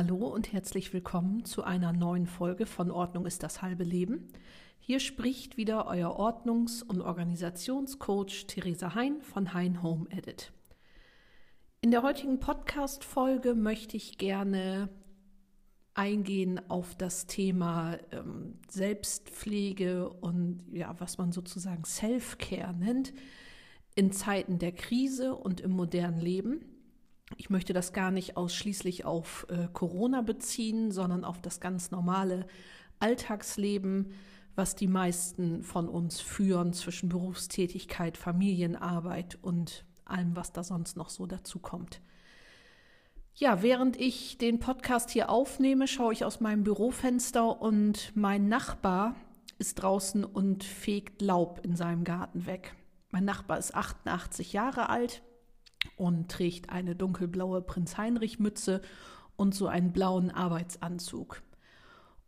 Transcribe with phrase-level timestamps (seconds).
[0.00, 4.28] Hallo und herzlich willkommen zu einer neuen Folge von Ordnung ist das halbe Leben.
[4.78, 10.52] Hier spricht wieder euer Ordnungs- und Organisationscoach Theresa Hein von Hein Home Edit.
[11.80, 14.88] In der heutigen Podcast-Folge möchte ich gerne
[15.94, 23.12] eingehen auf das Thema ähm, Selbstpflege und ja, was man sozusagen Self-Care nennt
[23.96, 26.77] in Zeiten der Krise und im modernen Leben.
[27.36, 32.46] Ich möchte das gar nicht ausschließlich auf äh, Corona beziehen, sondern auf das ganz normale
[33.00, 34.12] Alltagsleben,
[34.54, 41.10] was die meisten von uns führen zwischen Berufstätigkeit, Familienarbeit und allem, was da sonst noch
[41.10, 42.00] so dazu kommt.
[43.34, 49.14] Ja, während ich den Podcast hier aufnehme, schaue ich aus meinem Bürofenster und mein Nachbar
[49.58, 52.74] ist draußen und fegt Laub in seinem Garten weg.
[53.10, 55.22] Mein Nachbar ist 88 Jahre alt,
[55.96, 58.82] und trägt eine dunkelblaue Prinz Heinrich Mütze
[59.36, 61.42] und so einen blauen Arbeitsanzug.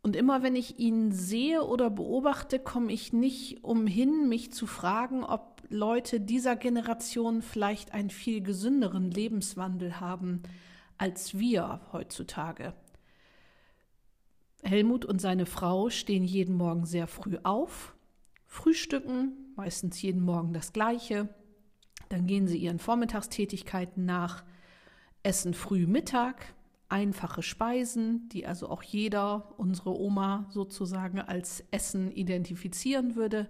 [0.03, 5.23] Und immer wenn ich ihn sehe oder beobachte, komme ich nicht umhin, mich zu fragen,
[5.23, 10.41] ob Leute dieser Generation vielleicht einen viel gesünderen Lebenswandel haben
[10.97, 12.73] als wir heutzutage.
[14.63, 17.95] Helmut und seine Frau stehen jeden Morgen sehr früh auf,
[18.45, 21.29] frühstücken, meistens jeden Morgen das gleiche,
[22.11, 24.43] dann gehen sie ihren Vormittagstätigkeiten nach,
[25.23, 26.53] essen früh Mittag,
[26.89, 33.49] einfache Speisen, die also auch jeder, unsere Oma sozusagen als Essen identifizieren würde,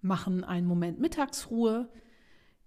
[0.00, 1.88] machen einen Moment Mittagsruhe,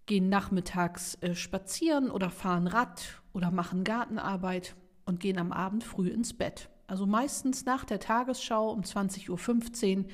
[0.05, 6.09] gehen nachmittags äh, spazieren oder fahren Rad oder machen Gartenarbeit und gehen am Abend früh
[6.09, 6.69] ins Bett.
[6.87, 10.05] Also meistens nach der Tagesschau um 20.15 Uhr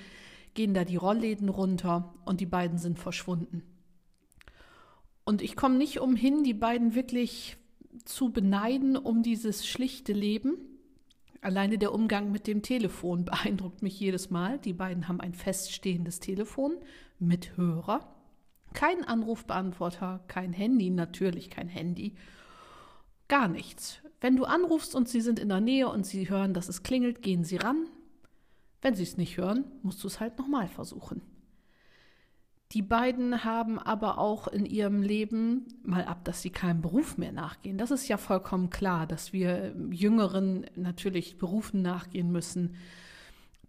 [0.54, 3.64] gehen da die Rollläden runter und die beiden sind verschwunden.
[5.28, 7.58] Und ich komme nicht umhin, die beiden wirklich
[8.06, 10.56] zu beneiden um dieses schlichte Leben.
[11.42, 14.58] Alleine der Umgang mit dem Telefon beeindruckt mich jedes Mal.
[14.58, 16.78] Die beiden haben ein feststehendes Telefon
[17.20, 18.16] mit Hörer,
[18.74, 22.16] kein Anrufbeantworter, kein Handy, natürlich kein Handy,
[23.28, 24.00] gar nichts.
[24.22, 27.22] Wenn du anrufst und sie sind in der Nähe und sie hören, dass es klingelt,
[27.22, 27.88] gehen sie ran.
[28.82, 31.22] Wenn sie es nicht hören, musst du es halt nochmal versuchen.
[32.74, 37.32] Die beiden haben aber auch in ihrem Leben, mal ab, dass sie keinem Beruf mehr
[37.32, 37.78] nachgehen.
[37.78, 42.76] Das ist ja vollkommen klar, dass wir Jüngeren natürlich Berufen nachgehen müssen.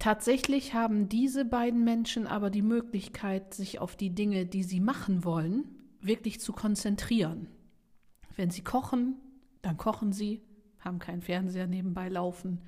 [0.00, 5.24] Tatsächlich haben diese beiden Menschen aber die Möglichkeit, sich auf die Dinge, die sie machen
[5.24, 5.64] wollen,
[6.00, 7.48] wirklich zu konzentrieren.
[8.36, 9.16] Wenn sie kochen,
[9.62, 10.42] dann kochen sie,
[10.80, 12.62] haben keinen Fernseher nebenbei laufen.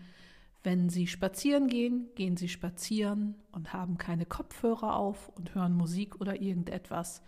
[0.63, 6.21] Wenn Sie spazieren gehen, gehen Sie spazieren und haben keine Kopfhörer auf und hören Musik
[6.21, 7.23] oder irgendetwas.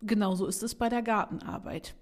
[0.00, 1.94] Genauso ist es bei der Gartenarbeit.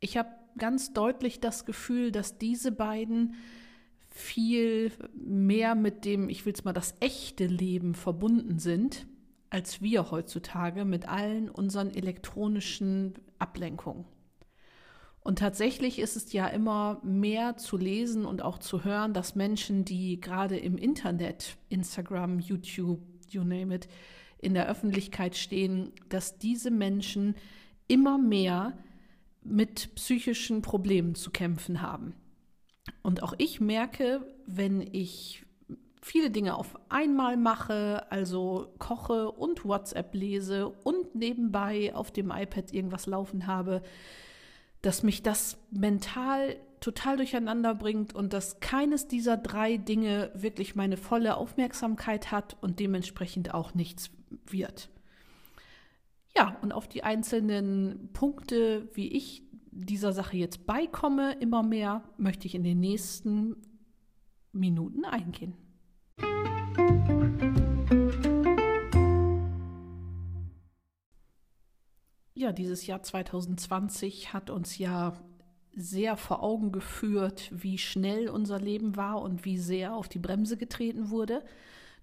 [0.00, 3.34] Ich habe ganz deutlich das Gefühl, dass diese beiden
[4.10, 9.06] viel mehr mit dem, ich will es mal das echte Leben verbunden sind,
[9.50, 14.04] als wir heutzutage mit allen unseren elektronischen Ablenkungen.
[15.20, 19.84] Und tatsächlich ist es ja immer mehr zu lesen und auch zu hören, dass Menschen,
[19.84, 23.88] die gerade im Internet, Instagram, YouTube, you name it,
[24.38, 27.34] in der Öffentlichkeit stehen, dass diese Menschen
[27.88, 28.78] immer mehr
[29.42, 32.14] mit psychischen Problemen zu kämpfen haben.
[33.02, 35.44] Und auch ich merke, wenn ich
[36.00, 42.72] viele Dinge auf einmal mache, also koche und WhatsApp lese und nebenbei auf dem iPad
[42.72, 43.82] irgendwas laufen habe,
[44.82, 50.96] dass mich das mental total durcheinander bringt und dass keines dieser drei Dinge wirklich meine
[50.96, 54.10] volle Aufmerksamkeit hat und dementsprechend auch nichts
[54.46, 54.90] wird.
[56.36, 62.46] Ja, und auf die einzelnen Punkte, wie ich dieser Sache jetzt beikomme, immer mehr, möchte
[62.46, 63.56] ich in den nächsten
[64.52, 65.54] Minuten eingehen.
[72.48, 75.12] Ja, dieses Jahr 2020 hat uns ja
[75.76, 80.56] sehr vor Augen geführt, wie schnell unser Leben war und wie sehr auf die Bremse
[80.56, 81.44] getreten wurde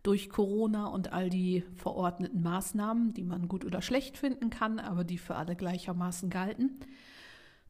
[0.04, 5.04] durch Corona und all die verordneten Maßnahmen, die man gut oder schlecht finden kann, aber
[5.04, 6.80] die für alle gleichermaßen galten.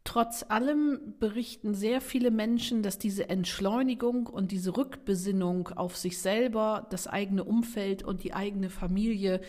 [0.04, 6.88] Trotz allem berichten sehr viele Menschen, dass diese Entschleunigung und diese Rückbesinnung auf sich selber,
[6.90, 9.40] das eigene Umfeld und die eigene Familie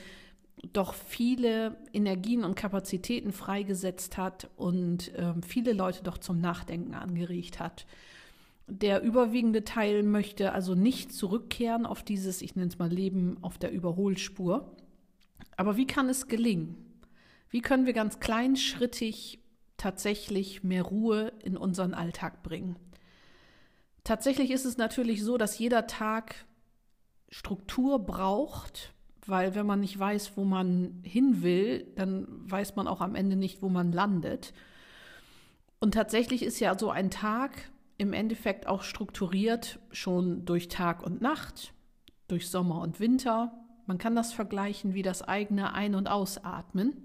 [0.73, 7.61] doch viele Energien und Kapazitäten freigesetzt hat und äh, viele Leute doch zum Nachdenken angeregt
[7.61, 7.87] hat.
[8.69, 13.59] Der überwiegende Teil möchte also nicht zurückkehren auf dieses, ich nenne es mal Leben auf
[13.59, 14.75] der Überholspur.
[15.57, 16.77] Aber wie kann es gelingen?
[17.49, 19.39] Wie können wir ganz kleinschrittig
[19.77, 22.77] tatsächlich mehr Ruhe in unseren Alltag bringen?
[24.03, 26.47] Tatsächlich ist es natürlich so, dass jeder Tag
[27.29, 28.95] Struktur braucht,
[29.29, 33.37] weil wenn man nicht weiß, wo man hin will, dann weiß man auch am Ende
[33.37, 34.53] nicht, wo man landet.
[35.79, 41.21] Und tatsächlich ist ja so ein Tag im Endeffekt auch strukturiert schon durch Tag und
[41.21, 41.73] Nacht,
[42.29, 43.53] durch Sommer und Winter.
[43.87, 46.97] Man kann das vergleichen wie das eigene Ein- und Ausatmen.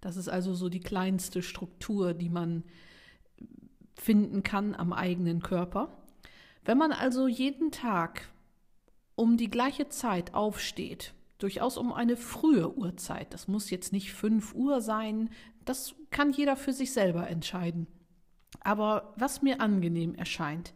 [0.00, 2.64] Das ist also so die kleinste Struktur, die man
[3.96, 5.88] finden kann am eigenen Körper.
[6.64, 8.28] Wenn man also jeden Tag
[9.16, 14.54] um die gleiche Zeit aufsteht, durchaus um eine frühe Uhrzeit, das muss jetzt nicht 5
[14.54, 15.30] Uhr sein,
[15.64, 17.86] das kann jeder für sich selber entscheiden.
[18.60, 20.74] Aber was mir angenehm erscheint,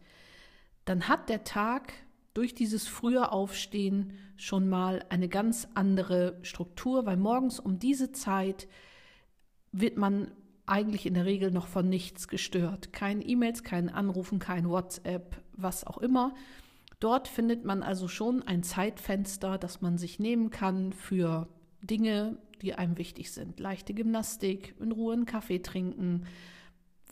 [0.85, 1.93] dann hat der Tag
[2.33, 8.67] durch dieses frühe Aufstehen schon mal eine ganz andere Struktur, weil morgens um diese Zeit
[9.71, 10.31] wird man
[10.65, 12.93] eigentlich in der Regel noch von nichts gestört.
[12.93, 16.33] Kein E-Mails, kein Anrufen, kein WhatsApp, was auch immer.
[16.99, 21.47] Dort findet man also schon ein Zeitfenster, das man sich nehmen kann für
[21.81, 23.59] Dinge, die einem wichtig sind.
[23.59, 26.25] Leichte Gymnastik, in Ruhe einen Kaffee trinken,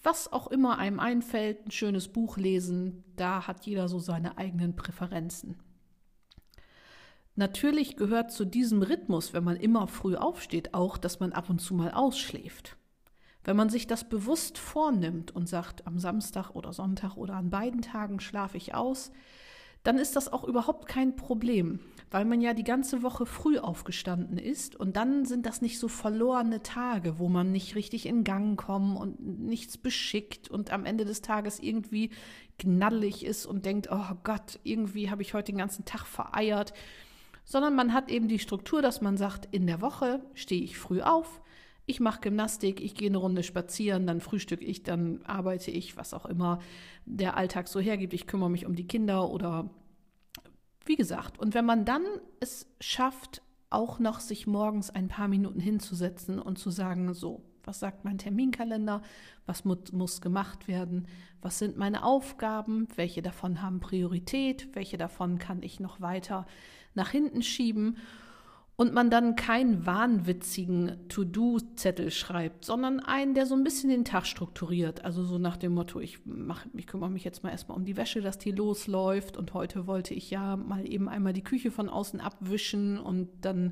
[0.03, 3.03] was auch immer einem einfällt, ein schönes Buch lesen.
[3.15, 5.57] Da hat jeder so seine eigenen Präferenzen.
[7.35, 11.59] Natürlich gehört zu diesem Rhythmus, wenn man immer früh aufsteht, auch, dass man ab und
[11.59, 12.77] zu mal ausschläft.
[13.43, 17.81] Wenn man sich das bewusst vornimmt und sagt, am Samstag oder Sonntag oder an beiden
[17.81, 19.11] Tagen schlafe ich aus,
[19.87, 21.79] dann ist das auch überhaupt kein Problem,
[22.11, 25.87] weil man ja die ganze Woche früh aufgestanden ist und dann sind das nicht so
[25.87, 31.05] verlorene Tage, wo man nicht richtig in Gang kommt und nichts beschickt und am Ende
[31.05, 32.09] des Tages irgendwie
[32.59, 36.73] knaddelig ist und denkt, oh Gott, irgendwie habe ich heute den ganzen Tag vereiert,
[37.45, 41.01] sondern man hat eben die Struktur, dass man sagt, in der Woche stehe ich früh
[41.01, 41.39] auf,
[41.87, 46.13] ich mache Gymnastik, ich gehe eine Runde spazieren, dann frühstücke ich, dann arbeite ich, was
[46.13, 46.59] auch immer
[47.05, 48.13] der Alltag so hergibt.
[48.13, 49.69] Ich kümmere mich um die Kinder oder
[50.85, 51.39] wie gesagt.
[51.39, 52.03] Und wenn man dann
[52.41, 57.79] es schafft, auch noch sich morgens ein paar Minuten hinzusetzen und zu sagen, so, was
[57.79, 59.01] sagt mein Terminkalender,
[59.45, 61.07] was mu muss gemacht werden,
[61.41, 66.45] was sind meine Aufgaben, welche davon haben Priorität, welche davon kann ich noch weiter
[66.95, 67.97] nach hinten schieben
[68.79, 74.27] und man dann keinen wahnwitzigen To-Do-Zettel schreibt, sondern einen, der so ein bisschen den Tag
[74.27, 75.03] strukturiert.
[75.03, 77.97] Also so nach dem Motto, ich, mach, ich kümmere mich jetzt mal erstmal um die
[77.97, 81.89] Wäsche, dass die losläuft und heute wollte ich ja mal eben einmal die Küche von
[81.89, 83.71] außen abwischen und dann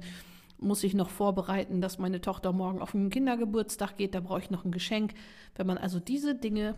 [0.57, 4.49] muss ich noch vorbereiten, dass meine Tochter morgen auf den Kindergeburtstag geht, da brauche ich
[4.49, 5.13] noch ein Geschenk.
[5.53, 6.73] Wenn man also diese Dinge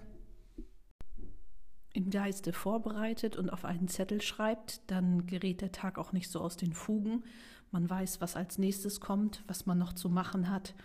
[1.93, 6.41] im Geiste vorbereitet und auf einen Zettel schreibt, dann gerät der Tag auch nicht so
[6.41, 7.23] aus den Fugen
[7.71, 10.75] man weiß, was als nächstes kommt, was man noch zu machen hat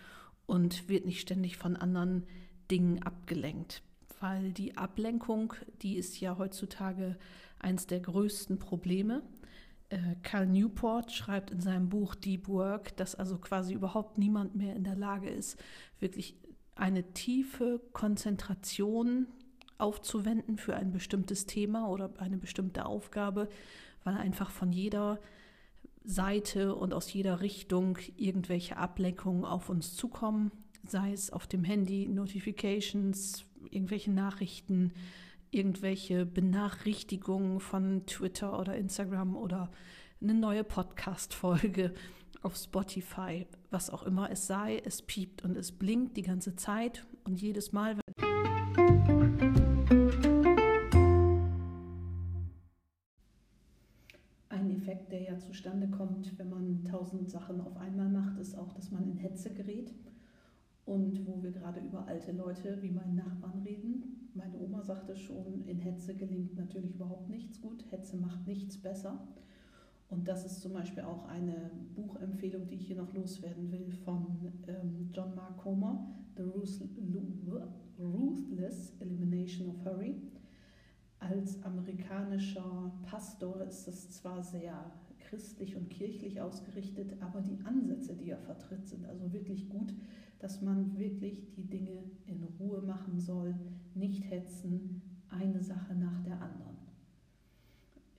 [0.45, 2.25] und wird nicht ständig von anderen
[2.69, 3.81] Dingen abgelenkt.
[4.19, 7.17] Weil die Ablenkung, die ist ja heutzutage
[7.59, 9.23] eines der größten Probleme.
[9.89, 14.75] Äh, Carl Newport schreibt in seinem Buch Deep Work, dass also quasi überhaupt niemand mehr
[14.75, 15.59] in der Lage ist,
[15.99, 16.35] wirklich
[16.75, 19.27] eine tiefe Konzentration
[19.77, 23.49] aufzuwenden für ein bestimmtes Thema oder eine bestimmte Aufgabe,
[24.03, 25.19] weil einfach von jeder
[26.03, 30.51] Seite und aus jeder Richtung irgendwelche Ablenkungen auf uns zukommen,
[30.87, 34.91] sei es auf dem Handy, Notifications, irgendwelche Nachrichten,
[35.51, 39.71] irgendwelche Benachrichtigungen von Twitter oder Instagram oder
[40.21, 41.93] eine neue Podcast-Folge
[42.41, 47.05] auf Spotify, was auch immer es sei, es piept und es blinkt die ganze Zeit
[47.23, 47.97] und jedes Mal,
[55.13, 59.03] der ja zustande kommt, wenn man tausend Sachen auf einmal macht, ist auch, dass man
[59.03, 59.93] in Hetze gerät.
[60.85, 65.63] Und wo wir gerade über alte Leute wie meinen Nachbarn reden, meine Oma sagte schon,
[65.67, 67.85] in Hetze gelingt natürlich überhaupt nichts gut.
[67.91, 69.27] Hetze macht nichts besser.
[70.09, 74.51] Und das ist zum Beispiel auch eine Buchempfehlung, die ich hier noch loswerden will, von
[74.67, 76.43] ähm, John Mark Comer, The
[77.99, 80.15] Ruthless Elimination of Hurry
[81.23, 84.91] als amerikanischer Pastor ist es zwar sehr
[85.33, 89.91] christlich und kirchlich ausgerichtet, aber die Ansätze, die er vertritt, sind also wirklich gut,
[90.37, 93.55] dass man wirklich die Dinge in Ruhe machen soll,
[93.95, 96.77] nicht hetzen, eine Sache nach der anderen.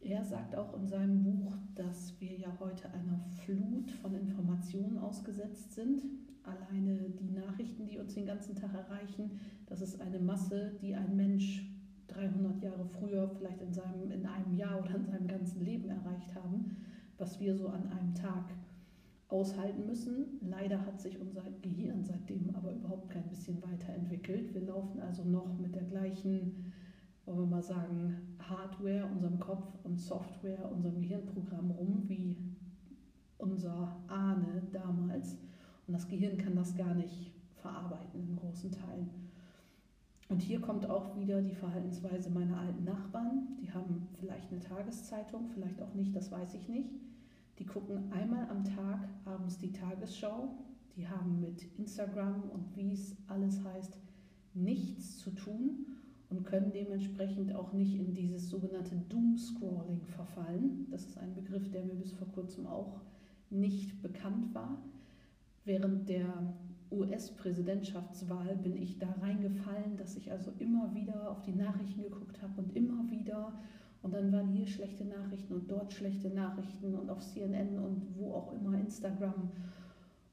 [0.01, 5.73] Er sagt auch in seinem Buch, dass wir ja heute einer Flut von Informationen ausgesetzt
[5.73, 6.03] sind.
[6.43, 11.17] Alleine die Nachrichten, die uns den ganzen Tag erreichen, das ist eine Masse, die ein
[11.17, 11.71] Mensch
[12.09, 16.35] 300 Jahre früher vielleicht in, seinem, in einem Jahr oder in seinem ganzen Leben erreicht
[16.35, 16.77] haben,
[17.25, 18.53] was wir so an einem Tag
[19.29, 20.39] aushalten müssen.
[20.43, 24.53] Leider hat sich unser Gehirn seitdem aber überhaupt kein bisschen weiterentwickelt.
[24.53, 26.71] Wir laufen also noch mit der gleichen
[27.25, 32.37] wollen wir mal sagen, Hardware, unserem Kopf und Software, unserem Gehirnprogramm rum, wie
[33.39, 35.39] unser Ahne damals.
[35.87, 39.09] Und das Gehirn kann das gar nicht verarbeiten in großen Teilen.
[40.29, 43.57] Und hier kommt auch wieder die Verhaltensweise meiner alten Nachbarn.
[43.63, 46.91] Die haben vielleicht eine Tageszeitung, vielleicht auch nicht, das weiß ich nicht.
[47.59, 50.55] Die gucken einmal am Tag abends die Tagesschau.
[50.97, 53.99] Die haben mit Instagram und wie es alles heißt
[54.55, 55.87] nichts zu tun
[56.31, 60.87] und können dementsprechend auch nicht in dieses sogenannte Doom-Scrolling verfallen.
[60.91, 63.01] Das ist ein Begriff, der mir bis vor kurzem auch
[63.51, 64.79] nicht bekannt war.
[65.65, 66.55] Während der
[66.91, 72.63] US-Präsidentschaftswahl bin ich da reingefallen, dass ich also immer wieder auf die Nachrichten geguckt habe
[72.63, 73.53] und immer wieder.
[74.05, 78.35] Und dann waren hier schlechte Nachrichten und dort schlechte Nachrichten und auf CNN und wo
[78.35, 79.51] auch immer, Instagram.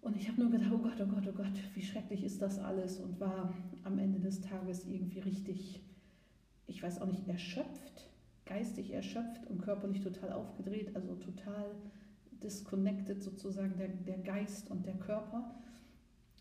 [0.02, 2.60] Und ich habe nur gedacht, oh Gott, oh Gott, oh Gott, wie schrecklich ist das
[2.60, 3.54] alles und war
[3.86, 5.82] am Ende des Tages irgendwie richtig,
[6.68, 8.10] ich weiß auch nicht, erschöpft,
[8.46, 11.72] geistig erschöpft und körperlich total aufgedreht, also total
[12.44, 15.56] disconnected sozusagen der, der Geist und der Körper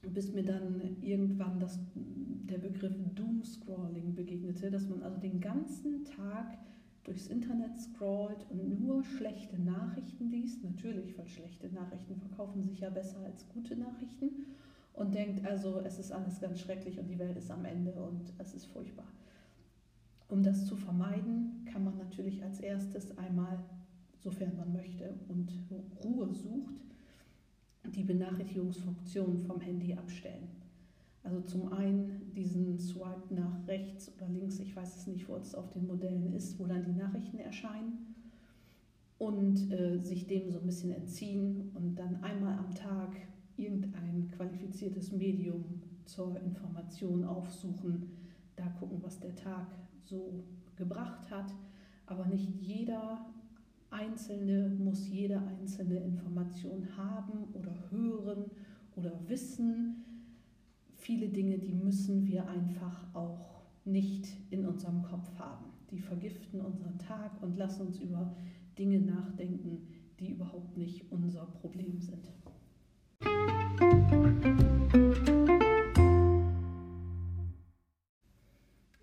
[0.02, 6.58] bis mir dann irgendwann das, der Begriff Doomscrolling begegnete, dass man also den ganzen Tag
[7.04, 12.90] durchs Internet scrollt und nur schlechte Nachrichten liest, natürlich, weil schlechte Nachrichten verkaufen sich ja
[12.90, 14.30] besser als gute Nachrichten
[14.92, 18.32] und denkt also, es ist alles ganz schrecklich und die Welt ist am Ende und
[18.38, 19.06] es ist furchtbar.
[20.28, 23.58] Um das zu vermeiden, kann man natürlich als erstes einmal,
[24.18, 25.50] sofern man möchte und
[26.04, 26.74] Ruhe sucht,
[27.84, 30.59] die Benachrichtigungsfunktion vom Handy abstellen.
[31.22, 35.54] Also zum einen diesen Swipe nach rechts oder links, ich weiß es nicht, wo es
[35.54, 38.14] auf den Modellen ist, wo dann die Nachrichten erscheinen
[39.18, 43.16] und äh, sich dem so ein bisschen entziehen und dann einmal am Tag
[43.58, 45.64] irgendein qualifiziertes Medium
[46.06, 48.10] zur Information aufsuchen,
[48.56, 49.66] da gucken, was der Tag
[50.04, 50.44] so
[50.76, 51.52] gebracht hat.
[52.06, 53.26] Aber nicht jeder
[53.90, 58.50] Einzelne muss jede einzelne Information haben oder hören
[58.96, 60.04] oder wissen.
[61.10, 65.64] Viele Dinge, die müssen wir einfach auch nicht in unserem Kopf haben.
[65.90, 68.36] Die vergiften unseren Tag und lassen uns über
[68.78, 69.88] Dinge nachdenken,
[70.20, 72.30] die überhaupt nicht unser Problem sind.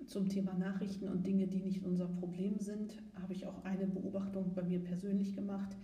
[0.07, 4.53] zum Thema Nachrichten und Dinge, die nicht unser Problem sind, habe ich auch eine Beobachtung
[4.55, 5.75] bei mir persönlich gemacht,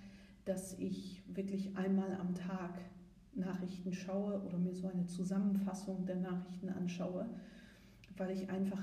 [0.46, 2.80] dass ich wirklich einmal am Tag
[3.36, 7.28] Nachrichten schaue oder mir so eine Zusammenfassung der Nachrichten anschaue,
[8.18, 8.82] weil ich einfach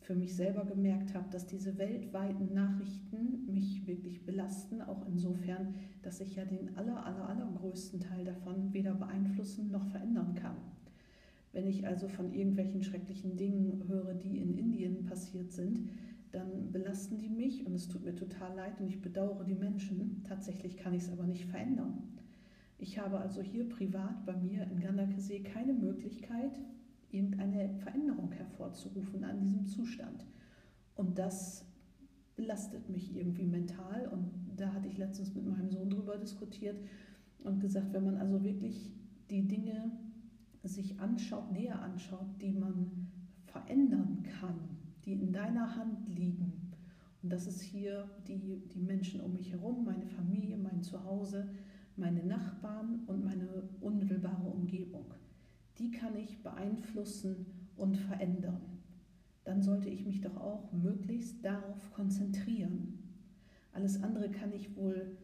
[0.00, 6.20] für mich selber gemerkt habe, dass diese weltweiten Nachrichten mich wirklich belasten, auch insofern, dass
[6.20, 10.56] ich ja den aller, aller, allergrößten Teil davon weder beeinflussen noch verändern kann.
[11.52, 15.88] Wenn ich also von irgendwelchen schrecklichen Dingen höre, die in Indien passiert sind,
[16.30, 20.22] dann belasten die mich und es tut mir total leid und ich bedauere die Menschen.
[20.28, 22.15] Tatsächlich kann ich es aber nicht verändern.
[22.78, 26.58] Ich habe also hier privat bei mir in Gandakesee keine Möglichkeit,
[27.10, 30.26] irgendeine Veränderung hervorzurufen an diesem Zustand.
[30.94, 31.64] Und das
[32.36, 34.08] belastet mich irgendwie mental.
[34.08, 36.78] Und da hatte ich letztens mit meinem Sohn drüber diskutiert
[37.42, 38.92] und gesagt, wenn man also wirklich
[39.30, 39.90] die Dinge
[40.62, 43.08] sich anschaut, näher anschaut, die man
[43.46, 44.58] verändern kann,
[45.04, 46.52] die in deiner Hand liegen.
[47.22, 48.38] Und das ist hier die,
[48.74, 51.48] die Menschen um mich herum, meine Familie, mein Zuhause,
[51.96, 53.48] meine Nachbarn und meine
[53.80, 55.06] unmittelbare Umgebung.
[55.78, 58.60] Die kann ich beeinflussen und verändern.
[59.44, 62.98] Dann sollte ich mich doch auch möglichst darauf konzentrieren.
[63.72, 65.16] Alles andere kann ich wohl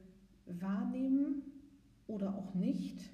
[0.46, 1.42] wahrnehmen
[2.06, 3.10] oder auch nicht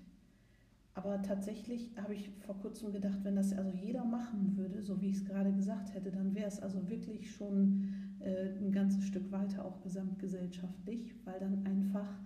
[0.98, 5.10] aber tatsächlich habe ich vor kurzem gedacht, wenn das also jeder machen würde, so wie
[5.10, 7.84] ich es gerade gesagt hätte, dann wäre es also wirklich schon
[8.18, 12.18] äh, ein ganzes Stück weiter, auch gesamtgesellschaftlich, weil dann einfach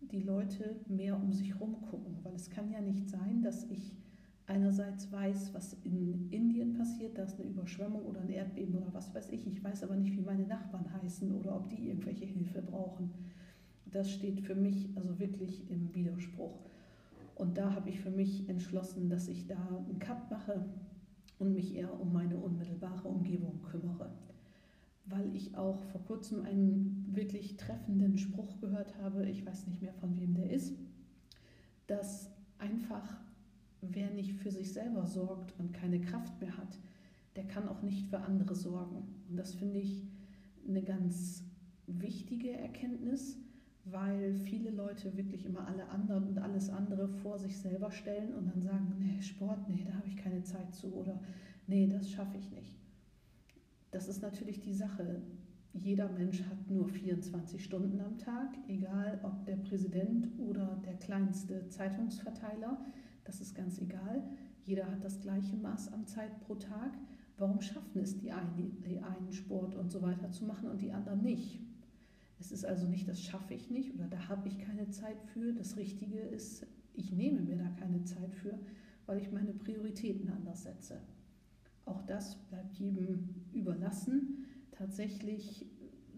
[0.00, 2.16] die Leute mehr um sich herum gucken.
[2.22, 3.96] Weil es kann ja nicht sein, dass ich
[4.46, 9.14] einerseits weiß, was in Indien passiert, da ist eine Überschwemmung oder ein Erdbeben oder was
[9.14, 9.46] weiß ich.
[9.46, 13.10] Ich weiß aber nicht, wie meine Nachbarn heißen oder ob die irgendwelche Hilfe brauchen.
[13.86, 16.58] Das steht für mich also wirklich im Widerspruch.
[17.34, 20.64] Und da habe ich für mich entschlossen, dass ich da einen Cut mache
[21.38, 24.10] und mich eher um meine unmittelbare Umgebung kümmere.
[25.08, 29.94] Weil ich auch vor kurzem einen wirklich treffenden Spruch gehört habe, ich weiß nicht mehr
[29.94, 30.74] von wem der ist,
[31.86, 33.18] dass einfach
[33.80, 36.78] wer nicht für sich selber sorgt und keine Kraft mehr hat,
[37.36, 39.04] der kann auch nicht für andere sorgen.
[39.28, 40.04] Und das finde ich
[40.66, 41.44] eine ganz
[41.86, 43.38] wichtige Erkenntnis,
[43.84, 48.46] weil viele Leute wirklich immer alle anderen und alles andere vor sich selber stellen und
[48.46, 51.18] dann sagen, nee, Sport, nee, da habe ich keine Zeit zu oder
[51.66, 52.76] nee, das schaffe ich nicht.
[53.90, 55.22] Das ist natürlich die Sache.
[55.72, 61.68] Jeder Mensch hat nur 24 Stunden am Tag, egal ob der Präsident oder der kleinste
[61.68, 62.84] Zeitungsverteiler,
[63.24, 64.22] das ist ganz egal.
[64.64, 66.96] Jeder hat das gleiche Maß an Zeit pro Tag.
[67.36, 70.92] Warum schaffen es die einen, die einen Sport und so weiter zu machen und die
[70.92, 71.60] anderen nicht?
[72.40, 75.52] Es ist also nicht, das schaffe ich nicht oder da habe ich keine Zeit für.
[75.52, 78.58] Das Richtige ist, ich nehme mir da keine Zeit für,
[79.06, 81.00] weil ich meine Prioritäten anders setze.
[81.88, 84.44] Auch das bleibt jedem überlassen.
[84.72, 85.66] Tatsächlich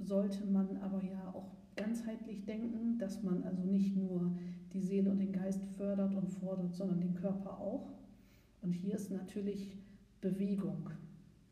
[0.01, 4.33] sollte man aber ja auch ganzheitlich denken, dass man also nicht nur
[4.73, 7.93] die Seele und den Geist fördert und fordert, sondern den Körper auch.
[8.63, 9.77] Und hier ist natürlich
[10.21, 10.91] Bewegung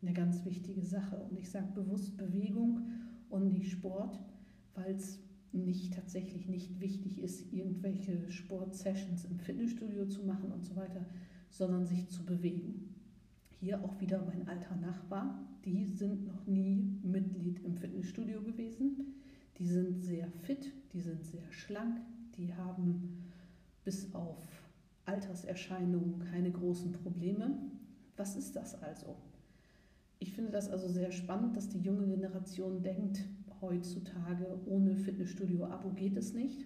[0.01, 1.17] eine ganz wichtige Sache.
[1.29, 2.81] Und ich sage bewusst Bewegung
[3.29, 4.19] und nicht Sport,
[4.75, 5.19] weil es
[5.51, 11.05] nicht tatsächlich nicht wichtig ist, irgendwelche Sportsessions im Fitnessstudio zu machen und so weiter,
[11.49, 12.98] sondern sich zu bewegen.
[13.59, 19.21] Hier auch wieder mein alter Nachbar, die sind noch nie Mitglied im Fitnessstudio gewesen.
[19.57, 21.99] Die sind sehr fit, die sind sehr schlank,
[22.37, 23.25] die haben
[23.83, 24.41] bis auf
[25.03, 27.57] Alterserscheinungen keine großen Probleme.
[28.15, 29.17] Was ist das also?
[30.19, 33.25] Ich finde das also sehr spannend, dass die junge Generation denkt,
[33.59, 36.65] heutzutage ohne Fitnessstudio-Abo geht es nicht.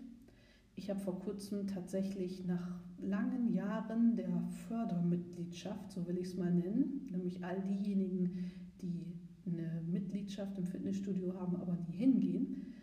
[0.76, 6.52] Ich habe vor kurzem tatsächlich nach langen Jahren der Fördermitgliedschaft, so will ich es mal
[6.52, 8.52] nennen, nämlich all diejenigen,
[8.82, 9.06] die
[9.46, 12.74] eine Mitgliedschaft im Fitnessstudio haben, aber nie hingehen,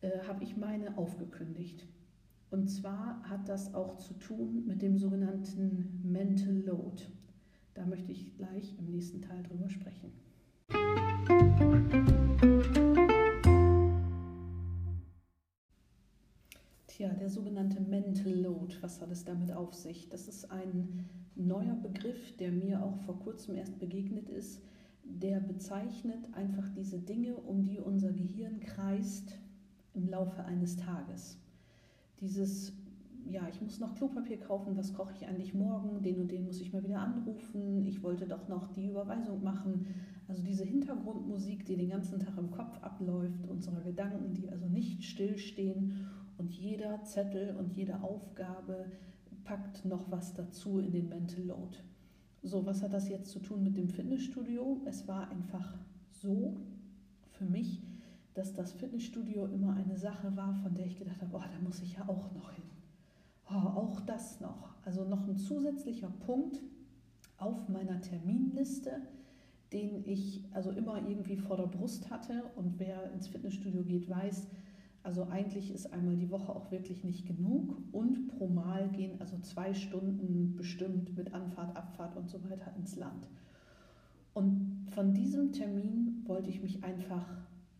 [0.00, 1.86] äh, habe ich meine aufgekündigt.
[2.50, 7.02] Und zwar hat das auch zu tun mit dem sogenannten Mental Load.
[7.74, 10.12] Da möchte ich gleich im nächsten Teil drüber sprechen.
[11.28, 12.27] Tja,
[17.28, 20.08] der sogenannte Mental Load, was hat es damit auf sich?
[20.08, 21.04] Das ist ein
[21.34, 24.62] neuer Begriff, der mir auch vor kurzem erst begegnet ist.
[25.04, 29.36] Der bezeichnet einfach diese Dinge, um die unser Gehirn kreist
[29.92, 31.36] im Laufe eines Tages.
[32.18, 32.72] Dieses
[33.30, 36.62] ja, ich muss noch Klopapier kaufen, was koche ich eigentlich morgen, den und den muss
[36.62, 39.86] ich mal wieder anrufen, ich wollte doch noch die Überweisung machen.
[40.28, 45.04] Also diese Hintergrundmusik, die den ganzen Tag im Kopf abläuft, unserer Gedanken, die also nicht
[45.04, 46.06] stillstehen
[46.38, 48.86] und jeder Zettel und jede Aufgabe
[49.44, 51.78] packt noch was dazu in den Mental Load.
[52.42, 54.80] So, was hat das jetzt zu tun mit dem Fitnessstudio?
[54.86, 55.76] Es war einfach
[56.10, 56.56] so
[57.32, 57.82] für mich,
[58.34, 61.82] dass das Fitnessstudio immer eine Sache war, von der ich gedacht habe, oh, da muss
[61.82, 62.64] ich ja auch noch hin
[63.50, 64.74] oh, auch das noch.
[64.84, 66.60] Also noch ein zusätzlicher Punkt
[67.36, 69.02] auf meiner Terminliste,
[69.72, 72.44] den ich also immer irgendwie vor der Brust hatte.
[72.56, 74.48] Und wer ins Fitnessstudio geht, weiß,
[75.08, 77.78] also eigentlich ist einmal die Woche auch wirklich nicht genug.
[77.92, 82.94] Und pro Mal gehen also zwei Stunden bestimmt mit Anfahrt, Abfahrt und so weiter ins
[82.94, 83.26] Land.
[84.34, 87.26] Und von diesem Termin wollte ich mich einfach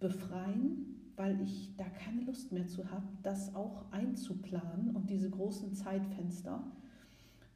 [0.01, 0.88] befreien
[1.19, 6.62] weil ich da keine Lust mehr zu habe, das auch einzuplanen und diese großen Zeitfenster,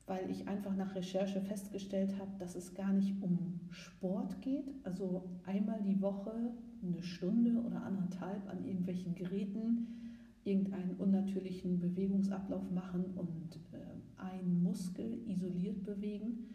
[0.07, 5.31] weil ich einfach nach Recherche festgestellt habe, dass es gar nicht um Sport geht, also
[5.47, 9.87] einmal die Woche eine Stunde oder anderthalb an irgendwelchen Geräten
[10.45, 16.47] irgendeinen unnatürlichen Bewegungsablauf machen und äh, einen Muskel isoliert bewegen,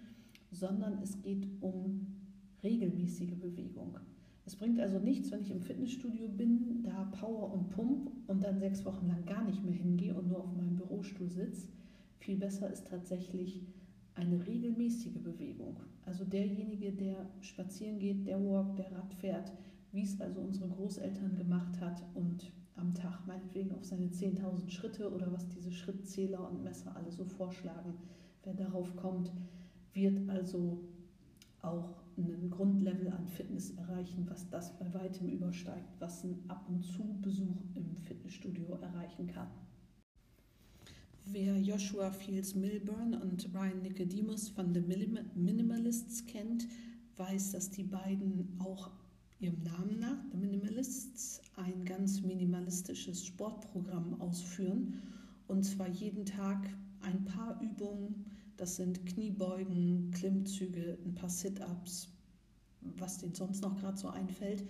[0.52, 2.08] sondern es geht um
[2.64, 3.98] regelmäßige Bewegung.
[4.46, 8.60] Es bringt also nichts, wenn ich im Fitnessstudio bin, da Power und Pump und dann
[8.60, 11.68] sechs Wochen lang gar nicht mehr hingehe und nur auf meinem Bürostuhl sitze.
[12.18, 13.62] Viel besser ist tatsächlich
[14.16, 15.78] eine regelmäßige Bewegung.
[16.06, 19.52] Also derjenige, der spazieren geht, der walkt, der Rad fährt,
[19.92, 25.12] wie es also unsere Großeltern gemacht hat und am Tag meinetwegen auf seine 10.000 Schritte
[25.12, 27.94] oder was diese Schrittzähler und Messer alle so vorschlagen.
[28.44, 29.32] Wer darauf kommt,
[29.94, 30.84] wird also
[31.62, 36.84] auch einen Grundlevel an Fitness erreichen, was das bei weitem übersteigt, was ein Ab- und
[36.84, 39.48] Zu-Besuch im Fitnessstudio erreichen kann.
[41.26, 44.82] Wer Joshua Fields Milburn und Ryan Nicodemus von The
[45.36, 46.68] Minimalists kennt,
[47.18, 48.92] weiß, dass die beiden auch
[49.40, 55.02] ihrem Namen nach, The Minimalists, ein ganz minimalistisches Sportprogramm ausführen.
[55.48, 56.68] Und zwar jeden Tag
[57.02, 58.26] ein paar Übungen,
[58.58, 62.10] das sind Kniebeugen, Klimmzüge, ein paar Sit-ups,
[62.82, 64.64] was denen sonst noch gerade so einfällt,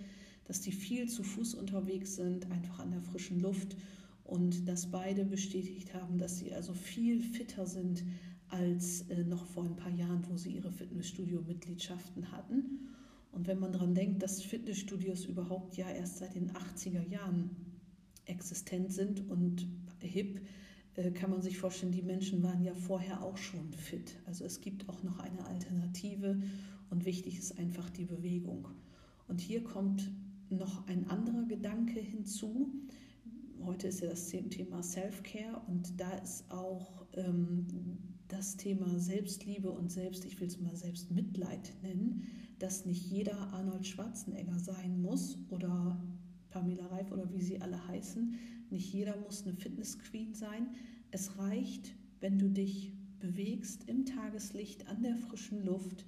[0.44, 3.76] dass die viel zu Fuß unterwegs sind, einfach an der frischen Luft
[4.24, 8.04] und dass beide bestätigt haben, dass sie also viel fitter sind
[8.48, 12.88] als äh, noch vor ein paar Jahren, wo sie ihre Fitnessstudio-Mitgliedschaften hatten.
[13.32, 17.50] Und wenn man daran denkt, dass Fitnessstudios überhaupt ja erst seit den 80er Jahren
[18.24, 19.66] existent sind und
[20.00, 20.40] hip,
[20.94, 24.16] äh, kann man sich vorstellen, die Menschen waren ja vorher auch schon fit.
[24.26, 26.40] Also es gibt auch noch eine Alternative
[26.90, 28.68] und wichtig ist einfach die Bewegung.
[29.28, 30.10] Und hier kommt
[30.50, 32.72] noch ein anderer Gedanke hinzu.
[33.62, 37.66] Heute ist ja das Thema Self-Care und da ist auch ähm,
[38.28, 42.26] das Thema Selbstliebe und Selbst, ich will es mal Selbstmitleid nennen,
[42.58, 46.00] dass nicht jeder Arnold Schwarzenegger sein muss oder
[46.50, 48.34] Pamela Reif oder wie sie alle heißen.
[48.70, 50.68] Nicht jeder muss eine Fitness-Queen sein.
[51.10, 56.04] Es reicht, wenn du dich bewegst im Tageslicht, an der frischen Luft,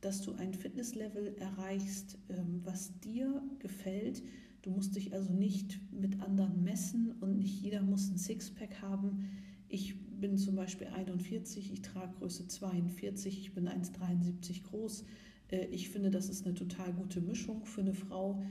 [0.00, 4.22] dass du ein Fitnesslevel erreichst, ähm, was dir gefällt.
[4.62, 9.28] Du musst dich also nicht mit anderen messen und nicht jeder muss ein Sixpack haben.
[9.68, 15.04] Ich bin zum Beispiel 41, ich trage Größe 42, ich bin 1,73 groß.
[15.50, 18.42] Äh, ich finde, das ist eine total gute Mischung für eine Frau,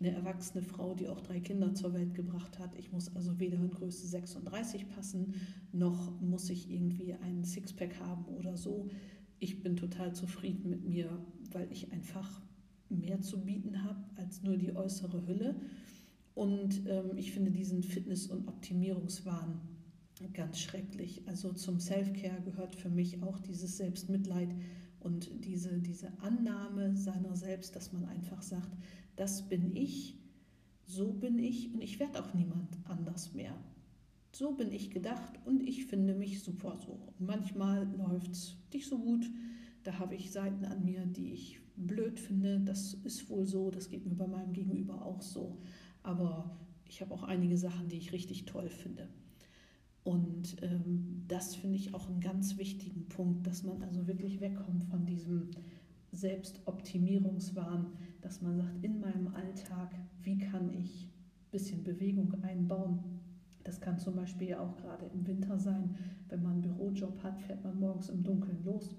[0.00, 2.76] eine erwachsene Frau, die auch drei Kinder zur Welt gebracht hat.
[2.76, 5.34] Ich muss also weder in Größe 36 passen,
[5.72, 8.88] noch muss ich irgendwie einen Sixpack haben oder so
[9.42, 11.18] ich bin total zufrieden mit mir,
[11.50, 12.40] weil ich einfach
[12.88, 15.56] mehr zu bieten habe als nur die äußere Hülle.
[16.34, 19.60] Und ähm, ich finde diesen Fitness- und Optimierungswahn
[20.32, 21.22] ganz schrecklich.
[21.26, 24.54] Also zum Self-Care gehört für mich auch dieses Selbstmitleid
[25.04, 28.70] und diese, diese Annahme seiner selbst, dass man einfach sagt,
[29.16, 30.16] das bin ich,
[30.86, 33.54] so bin ich und ich werde auch niemand anders mehr.
[34.32, 36.98] So bin ich gedacht und ich finde mich super so.
[37.18, 39.30] manchmal läuft es nicht so gut.
[39.82, 42.60] Da habe ich Seiten an mir, die ich blöd finde.
[42.60, 43.70] Das ist wohl so.
[43.70, 45.58] Das geht mir bei meinem Gegenüber auch so.
[46.02, 46.56] Aber
[46.88, 49.08] ich habe auch einige Sachen, die ich richtig toll finde.
[50.04, 54.84] Und ähm, das finde ich auch einen ganz wichtigen Punkt, dass man also wirklich wegkommt
[54.84, 55.50] von diesem
[56.10, 57.86] Selbstoptimierungswahn,
[58.20, 63.00] dass man sagt, in meinem Alltag, wie kann ich ein bisschen Bewegung einbauen,
[63.64, 65.94] das kann zum Beispiel auch gerade im Winter sein,
[66.28, 68.96] wenn man einen Bürojob hat, fährt man morgens im Dunkeln los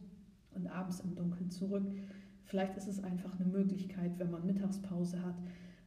[0.51, 1.85] und abends im Dunkeln zurück.
[2.45, 5.35] Vielleicht ist es einfach eine Möglichkeit, wenn man Mittagspause hat,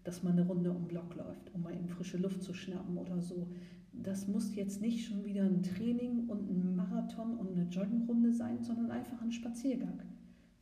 [0.04, 1.65] dass man eine Runde um Block läuft, um
[2.06, 3.48] frische Luft zu schnappen oder so.
[3.92, 8.62] Das muss jetzt nicht schon wieder ein Training und ein Marathon und eine Joggingrunde sein,
[8.62, 10.00] sondern einfach ein Spaziergang.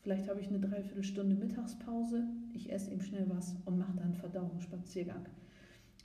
[0.00, 5.26] Vielleicht habe ich eine Dreiviertelstunde Mittagspause, ich esse eben schnell was und mache dann Verdauungsspaziergang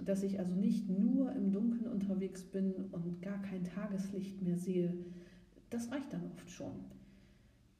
[0.01, 4.93] dass ich also nicht nur im Dunkeln unterwegs bin und gar kein Tageslicht mehr sehe,
[5.69, 6.71] das reicht dann oft schon.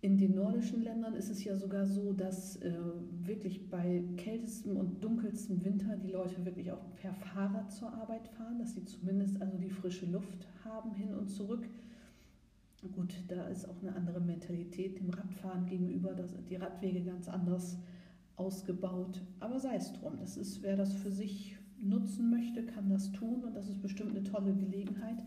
[0.01, 2.73] In den nordischen Ländern ist es ja sogar so, dass äh,
[3.25, 8.59] wirklich bei kältestem und dunkelstem Winter die Leute wirklich auch per Fahrrad zur Arbeit fahren,
[8.59, 11.67] dass sie zumindest also die frische Luft haben hin und zurück.
[12.93, 17.27] Gut, da ist auch eine andere Mentalität dem Radfahren gegenüber, da sind die Radwege ganz
[17.27, 17.77] anders
[18.37, 19.21] ausgebaut.
[19.41, 23.43] Aber sei es drum, das ist, wer das für sich nutzen möchte, kann das tun
[23.43, 25.25] und das ist bestimmt eine tolle Gelegenheit,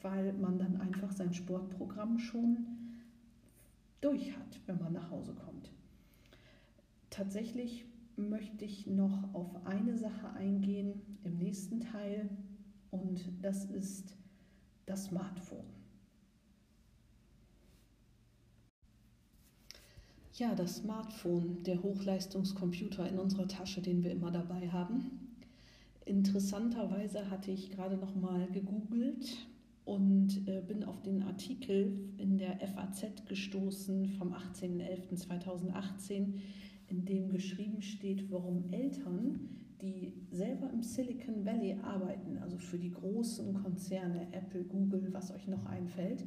[0.00, 2.81] weil man dann einfach sein Sportprogramm schon
[4.02, 5.70] durch hat, wenn man nach Hause kommt.
[7.08, 7.86] Tatsächlich
[8.16, 12.28] möchte ich noch auf eine Sache eingehen im nächsten Teil
[12.90, 14.16] und das ist
[14.86, 15.64] das Smartphone.
[20.34, 25.36] Ja, das Smartphone, der Hochleistungscomputer in unserer Tasche, den wir immer dabei haben.
[26.04, 29.46] Interessanterweise hatte ich gerade noch mal gegoogelt
[29.84, 36.34] und äh, bin auf den Artikel in der FAZ gestoßen vom 18.11.2018,
[36.88, 39.48] in dem geschrieben steht, warum Eltern,
[39.80, 45.48] die selber im Silicon Valley arbeiten, also für die großen Konzerne Apple, Google, was euch
[45.48, 46.24] noch einfällt,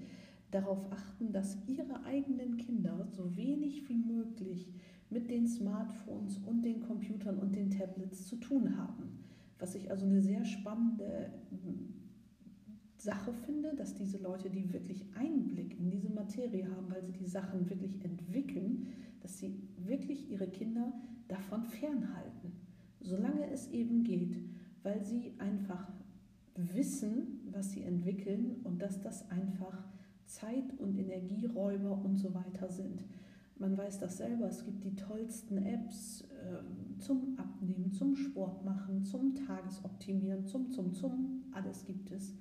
[0.52, 4.74] darauf achten, dass ihre eigenen Kinder so wenig wie möglich
[5.10, 9.20] mit den Smartphones und den Computern und den Tablets zu tun haben.
[9.60, 11.32] Was ich also eine sehr spannende
[13.06, 17.28] Sache finde, dass diese Leute, die wirklich Einblick in diese Materie haben, weil sie die
[17.28, 18.88] Sachen wirklich entwickeln,
[19.22, 20.92] dass sie wirklich ihre Kinder
[21.28, 22.52] davon fernhalten,
[23.00, 24.38] solange es eben geht,
[24.82, 25.92] weil sie einfach
[26.56, 29.88] wissen, was sie entwickeln und dass das einfach
[30.26, 33.04] Zeit- und Energieräuber und so weiter sind.
[33.58, 39.06] Man weiß das selber, es gibt die tollsten Apps äh, zum Abnehmen, zum Sport machen,
[39.06, 42.34] zum Tagesoptimieren, zum, zum, zum, alles gibt es.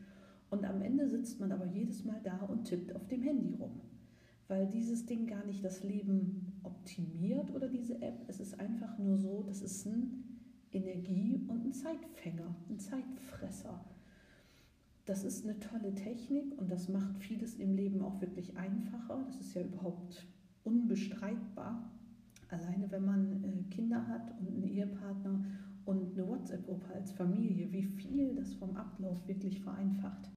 [0.50, 3.80] Und am Ende sitzt man aber jedes Mal da und tippt auf dem Handy rum.
[4.48, 9.16] Weil dieses Ding gar nicht das Leben optimiert oder diese App, es ist einfach nur
[9.16, 10.24] so, das ist ein
[10.70, 13.85] Energie- und ein Zeitfänger, ein Zeitfresser.
[15.07, 19.22] Das ist eine tolle Technik und das macht vieles im Leben auch wirklich einfacher.
[19.26, 20.26] Das ist ja überhaupt
[20.64, 21.90] unbestreitbar.
[22.48, 25.44] Alleine wenn man äh, Kinder hat und einen Ehepartner
[25.85, 30.31] und eine WhatsApp-Gruppe als Familie, wie viel das vom Ablauf wirklich vereinfacht.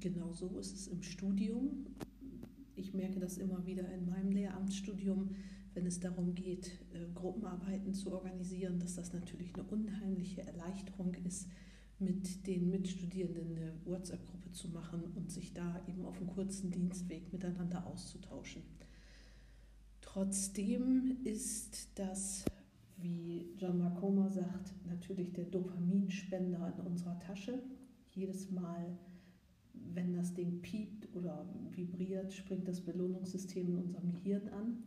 [0.00, 1.86] Genau so ist es im Studium.
[2.76, 5.34] Ich merke das immer wieder in meinem Lehramtsstudium,
[5.74, 11.48] wenn es darum geht, äh, Gruppenarbeiten zu organisieren, dass das natürlich eine unheimliche Erleichterung ist,
[11.98, 17.30] mit den Mitstudierenden eine WhatsApp-Gruppe zu machen und sich da eben auf einem kurzen Dienstweg
[17.30, 18.62] miteinander auszutauschen.
[20.00, 22.46] Trotzdem ist das,
[23.00, 27.62] wie John Marcoma sagt, natürlich der Dopaminspender in unserer Tasche.
[28.10, 28.98] Jedes Mal,
[29.72, 34.82] wenn das Ding piept oder vibriert, springt das Belohnungssystem in unserem Gehirn an,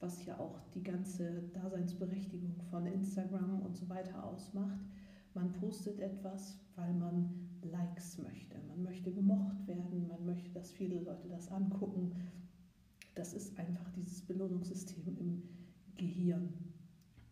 [0.00, 4.78] was ja auch die ganze Daseinsberechtigung von Instagram und so weiter ausmacht.
[5.34, 8.56] Man postet etwas, weil man Likes möchte.
[8.68, 12.12] Man möchte gemocht werden, man möchte, dass viele Leute das angucken,
[13.14, 15.42] das ist einfach dieses Belohnungssystem im
[15.96, 16.67] Gehirn.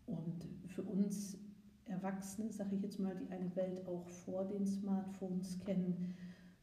[0.07, 1.37] Und für uns
[1.85, 6.13] Erwachsene, sage ich jetzt mal, die eine Welt auch vor den Smartphones kennen,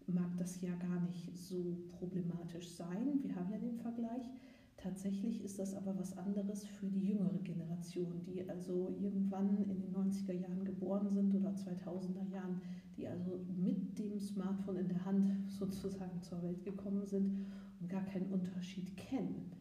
[0.06, 3.20] mag das ja gar nicht so problematisch sein.
[3.22, 4.30] Wir haben ja den Vergleich.
[4.76, 9.94] Tatsächlich ist das aber was anderes für die jüngere Generation, die also irgendwann in den
[9.94, 12.60] 90er Jahren geboren sind oder 2000er Jahren,
[12.96, 17.46] die also mit dem Smartphone in der Hand sozusagen zur Welt gekommen sind
[17.80, 19.52] und gar keinen Unterschied kennen,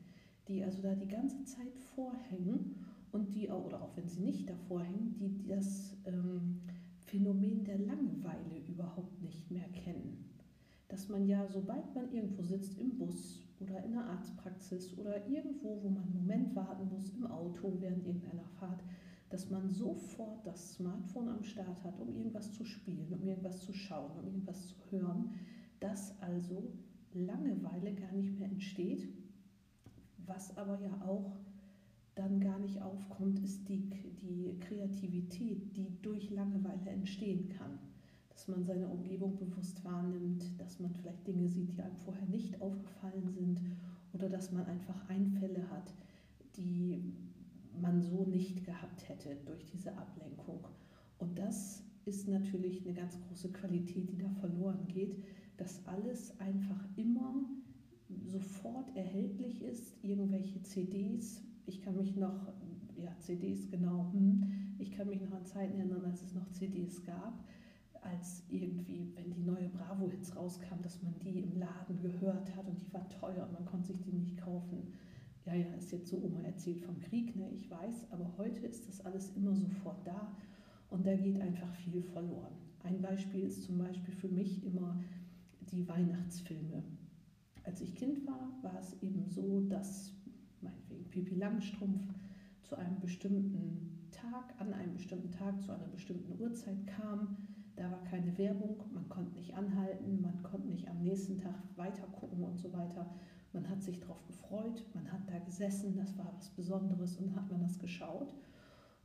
[0.47, 2.75] die also da die ganze Zeit vorhängen
[3.13, 6.61] und die auch, oder auch wenn sie nicht davor hängen, die das ähm,
[7.05, 10.25] Phänomen der Langeweile überhaupt nicht mehr kennen.
[10.87, 15.81] Dass man ja, sobald man irgendwo sitzt, im Bus oder in der Arztpraxis oder irgendwo,
[15.83, 18.83] wo man einen Moment warten muss, im Auto während irgendeiner Fahrt,
[19.29, 23.73] dass man sofort das Smartphone am Start hat, um irgendwas zu spielen, um irgendwas zu
[23.73, 25.31] schauen, um irgendwas zu hören,
[25.79, 26.73] dass also
[27.13, 29.07] Langeweile gar nicht mehr entsteht.
[30.25, 31.37] Was aber ja auch
[32.15, 33.89] dann gar nicht aufkommt, ist die,
[34.21, 37.79] die Kreativität, die durch Langeweile entstehen kann.
[38.29, 42.61] Dass man seine Umgebung bewusst wahrnimmt, dass man vielleicht Dinge sieht, die einem vorher nicht
[42.61, 43.61] aufgefallen sind
[44.11, 45.93] oder dass man einfach Einfälle hat,
[46.55, 47.13] die
[47.79, 50.67] man so nicht gehabt hätte durch diese Ablenkung.
[51.19, 55.23] Und das ist natürlich eine ganz große Qualität, die da verloren geht,
[55.57, 57.33] dass alles einfach immer
[58.27, 61.41] sofort erhältlich ist, irgendwelche CDs.
[61.65, 62.53] Ich kann mich noch,
[62.95, 67.03] ja, CDs genau, hm, ich kann mich noch an Zeiten erinnern, als es noch CDs
[67.03, 67.43] gab,
[68.01, 72.81] als irgendwie, wenn die neue Bravo-Hits rauskam, dass man die im Laden gehört hat und
[72.81, 74.93] die war teuer und man konnte sich die nicht kaufen.
[75.45, 78.87] Ja, ja, ist jetzt so Oma erzählt vom Krieg, ne, ich weiß, aber heute ist
[78.87, 80.35] das alles immer sofort da
[80.89, 82.53] und da geht einfach viel verloren.
[82.83, 85.01] Ein Beispiel ist zum Beispiel für mich immer
[85.71, 86.83] die Weihnachtsfilme.
[87.63, 90.13] Als ich Kind war, war es eben so, dass
[90.63, 92.01] meinetwegen Pipi Langstrumpf
[92.63, 97.37] zu einem bestimmten Tag, an einem bestimmten Tag, zu einer bestimmten Uhrzeit kam.
[97.75, 102.05] Da war keine Werbung, man konnte nicht anhalten, man konnte nicht am nächsten Tag weiter
[102.07, 103.09] gucken und so weiter.
[103.51, 107.49] Man hat sich darauf gefreut, man hat da gesessen, das war was Besonderes und hat
[107.51, 108.33] man das geschaut.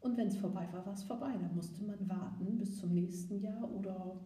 [0.00, 1.34] Und wenn es vorbei war, war es vorbei.
[1.40, 4.20] Da musste man warten bis zum nächsten Jahr oder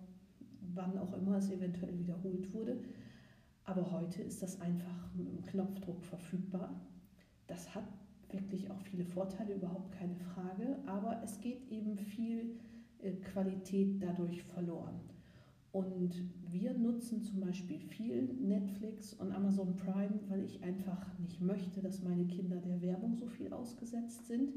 [0.74, 2.82] wann auch immer es eventuell wiederholt wurde.
[3.64, 6.80] Aber heute ist das einfach mit einem Knopfdruck verfügbar.
[7.52, 7.84] Das hat
[8.30, 12.56] wirklich auch viele Vorteile, überhaupt keine Frage, aber es geht eben viel
[13.02, 14.98] äh, Qualität dadurch verloren.
[15.70, 16.14] Und
[16.50, 22.02] wir nutzen zum Beispiel viel Netflix und Amazon Prime, weil ich einfach nicht möchte, dass
[22.02, 24.54] meine Kinder der Werbung so viel ausgesetzt sind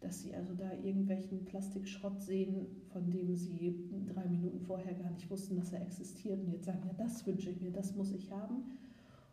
[0.00, 5.30] dass sie also da irgendwelchen Plastikschrott sehen, von dem sie drei Minuten vorher gar nicht
[5.30, 8.30] wussten, dass er existiert und jetzt sagen, ja, das wünsche ich mir, das muss ich
[8.30, 8.64] haben.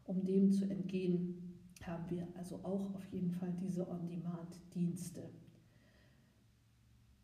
[0.05, 1.42] Um dem zu entgehen,
[1.87, 5.29] haben wir also auch auf jeden Fall diese On-Demand-Dienste.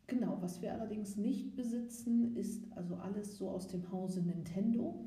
[0.08, 5.06] Genau, was wir allerdings nicht besitzen, ist also alles so aus dem Hause Nintendo,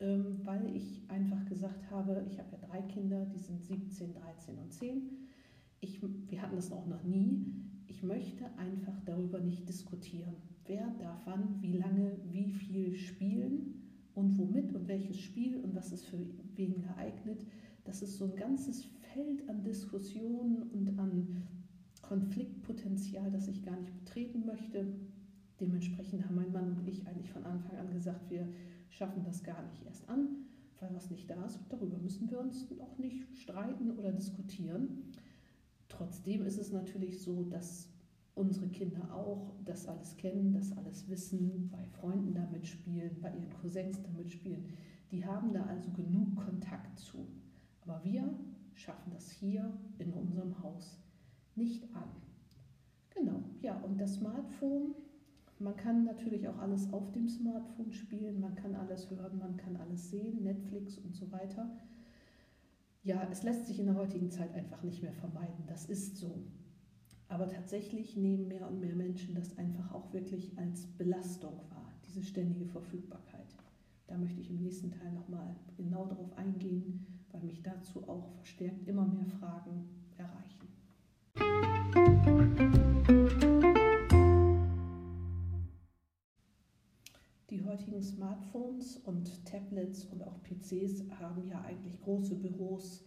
[0.00, 4.58] ähm, weil ich einfach gesagt habe, ich habe ja drei Kinder, die sind 17, 13
[4.58, 5.26] und 10
[5.80, 7.44] ich, wir hatten das auch noch nie,
[7.86, 10.34] ich möchte einfach darüber nicht diskutieren.
[10.66, 13.82] Wer darf wann, wie lange, wie viel spielen
[14.14, 16.18] und womit und welches Spiel und was ist für
[16.56, 17.46] wen geeignet.
[17.86, 21.42] Das ist so ein ganzes Feld an Diskussionen und an
[22.02, 24.86] Konfliktpotenzial, das ich gar nicht betreten möchte.
[25.60, 28.48] Dementsprechend haben mein Mann und ich eigentlich von Anfang an gesagt, wir
[28.90, 30.46] schaffen das gar nicht erst an,
[30.80, 31.60] weil was nicht da ist.
[31.68, 35.12] Darüber müssen wir uns auch nicht streiten oder diskutieren.
[35.88, 37.88] Trotzdem ist es natürlich so, dass
[38.34, 43.50] unsere Kinder auch das alles kennen, das alles wissen, bei Freunden damit spielen, bei ihren
[43.62, 44.66] Cousins damit spielen.
[45.12, 47.26] Die haben da also genug Kontakt zu.
[47.86, 48.28] Aber wir
[48.74, 50.98] schaffen das hier in unserem Haus
[51.54, 52.08] nicht an.
[53.10, 54.94] Genau, ja, und das Smartphone,
[55.58, 59.76] man kann natürlich auch alles auf dem Smartphone spielen, man kann alles hören, man kann
[59.76, 61.70] alles sehen, Netflix und so weiter.
[63.04, 65.64] Ja, es lässt sich in der heutigen Zeit einfach nicht mehr vermeiden.
[65.66, 66.44] Das ist so.
[67.28, 72.22] Aber tatsächlich nehmen mehr und mehr Menschen das einfach auch wirklich als Belastung wahr, diese
[72.22, 73.56] ständige Verfügbarkeit.
[74.08, 78.86] Da möchte ich im nächsten Teil nochmal genau darauf eingehen, weil mich dazu auch verstärkt
[78.88, 80.68] immer mehr Fragen erreichen.
[87.50, 93.04] Die heutigen Smartphones und Tablets und auch PCs haben ja eigentlich große Büros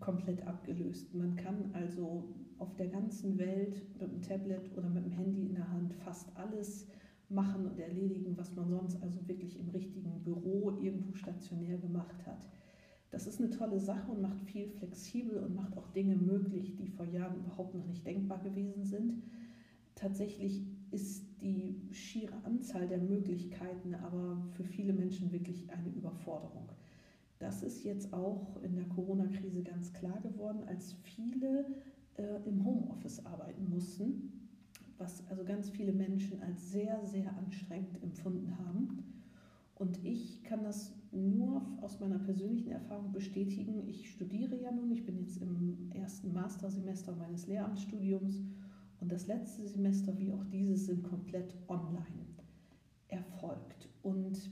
[0.00, 1.14] komplett abgelöst.
[1.14, 5.54] Man kann also auf der ganzen Welt mit dem Tablet oder mit dem Handy in
[5.54, 6.86] der Hand fast alles
[7.28, 12.44] machen und erledigen, was man sonst also wirklich im richtigen Büro irgendwo stationär gemacht hat.
[13.10, 16.88] Das ist eine tolle Sache und macht viel flexibel und macht auch Dinge möglich, die
[16.88, 19.22] vor Jahren überhaupt noch nicht denkbar gewesen sind.
[19.94, 26.68] Tatsächlich ist die schiere Anzahl der Möglichkeiten aber für viele Menschen wirklich eine Überforderung.
[27.38, 31.66] Das ist jetzt auch in der Corona-Krise ganz klar geworden, als viele
[32.16, 34.48] äh, im Homeoffice arbeiten mussten,
[34.98, 39.04] was also ganz viele Menschen als sehr, sehr anstrengend empfunden haben.
[39.74, 43.88] Und ich kann das nur aus meiner persönlichen Erfahrung bestätigen.
[43.88, 48.42] Ich studiere ja nun, ich bin jetzt im ersten Mastersemester meines Lehramtsstudiums
[49.00, 52.24] und das letzte Semester wie auch dieses sind komplett online
[53.08, 53.88] erfolgt.
[54.02, 54.50] Und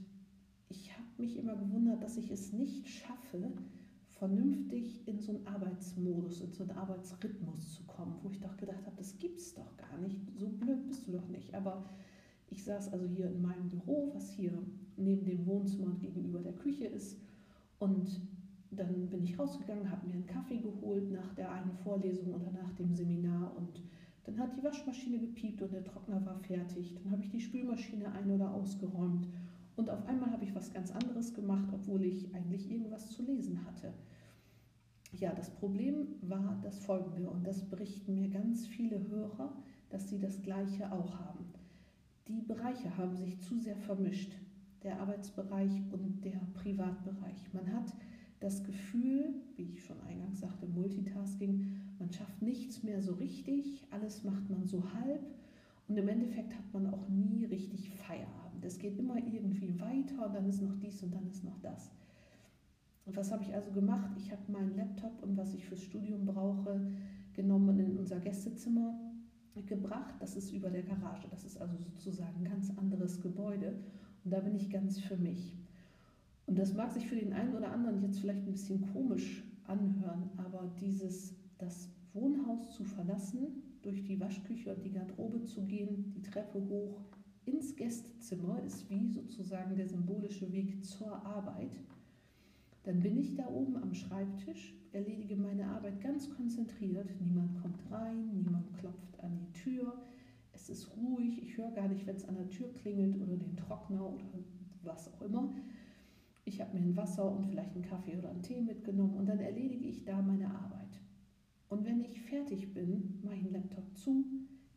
[0.68, 3.52] ich habe mich immer gewundert, dass ich es nicht schaffe,
[4.06, 8.86] vernünftig in so einen Arbeitsmodus, in so einen Arbeitsrhythmus zu kommen, wo ich doch gedacht
[8.86, 11.52] habe, das gibt's doch gar nicht, so blöd bist du doch nicht.
[11.54, 11.90] Aber
[12.48, 14.52] ich saß also hier in meinem Büro, was hier
[14.96, 17.18] neben dem Wohnzimmer und gegenüber der Küche ist,
[17.78, 18.20] und
[18.70, 22.72] dann bin ich rausgegangen, habe mir einen Kaffee geholt nach der einen Vorlesung oder nach
[22.74, 23.82] dem Seminar und
[24.24, 26.94] dann hat die Waschmaschine gepiept und der Trockner war fertig.
[26.94, 29.26] Dann habe ich die Spülmaschine ein- oder ausgeräumt
[29.76, 33.64] und auf einmal habe ich was ganz anderes gemacht, obwohl ich eigentlich irgendwas zu lesen
[33.66, 33.92] hatte.
[35.12, 39.52] Ja, das Problem war das folgende und das berichten mir ganz viele Hörer,
[39.90, 41.46] dass sie das gleiche auch haben.
[42.28, 44.36] Die Bereiche haben sich zu sehr vermischt,
[44.84, 47.52] der Arbeitsbereich und der Privatbereich.
[47.52, 47.94] Man hat
[48.40, 51.66] das Gefühl, wie ich schon eingangs sagte, Multitasking,
[51.98, 55.22] man schafft nichts mehr so richtig, alles macht man so halb
[55.88, 58.64] und im Endeffekt hat man auch nie richtig Feierabend.
[58.64, 61.92] Es geht immer irgendwie weiter und dann ist noch dies und dann ist noch das.
[63.04, 64.10] Und was habe ich also gemacht?
[64.16, 66.80] Ich habe meinen Laptop und was ich fürs Studium brauche,
[67.34, 68.98] genommen und in unser Gästezimmer
[69.66, 70.14] gebracht.
[70.20, 71.28] Das ist über der Garage.
[71.30, 73.74] Das ist also sozusagen ein ganz anderes Gebäude.
[74.24, 75.54] Und da bin ich ganz für mich.
[76.46, 80.30] Und das mag sich für den einen oder anderen jetzt vielleicht ein bisschen komisch anhören,
[80.36, 86.22] aber dieses, das Wohnhaus zu verlassen, durch die Waschküche und die Garderobe zu gehen, die
[86.22, 87.00] Treppe hoch
[87.44, 91.80] ins Gästezimmer, ist wie sozusagen der symbolische Weg zur Arbeit.
[92.84, 97.08] Dann bin ich da oben am Schreibtisch, erledige meine Arbeit ganz konzentriert.
[97.20, 100.00] Niemand kommt rein, niemand klopft an die Tür.
[100.62, 103.56] Es ist ruhig, ich höre gar nicht, wenn es an der Tür klingelt oder den
[103.56, 104.22] Trockner oder
[104.84, 105.52] was auch immer.
[106.44, 109.40] Ich habe mir ein Wasser und vielleicht einen Kaffee oder einen Tee mitgenommen und dann
[109.40, 111.00] erledige ich da meine Arbeit.
[111.68, 114.24] Und wenn ich fertig bin, mache ich den Laptop zu,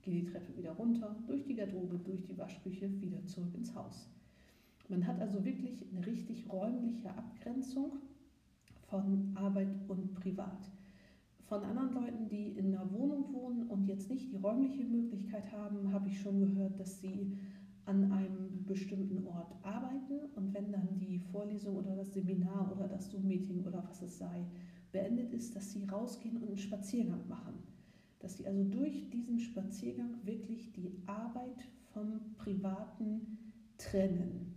[0.01, 4.09] gehe die Treppe wieder runter, durch die Garderobe, durch die Waschküche, wieder zurück ins Haus.
[4.89, 7.91] Man hat also wirklich eine richtig räumliche Abgrenzung
[8.87, 10.71] von Arbeit und Privat.
[11.47, 15.93] Von anderen Leuten, die in einer Wohnung wohnen und jetzt nicht die räumliche Möglichkeit haben,
[15.93, 17.37] habe ich schon gehört, dass sie
[17.85, 23.11] an einem bestimmten Ort arbeiten und wenn dann die Vorlesung oder das Seminar oder das
[23.11, 24.43] Zoom-Meeting oder was es sei
[24.91, 27.59] beendet ist, dass sie rausgehen und einen Spaziergang machen.
[28.19, 33.37] Dass sie also durch diesen Spaziergang wirklich die Arbeit vom Privaten
[33.77, 34.54] trennen.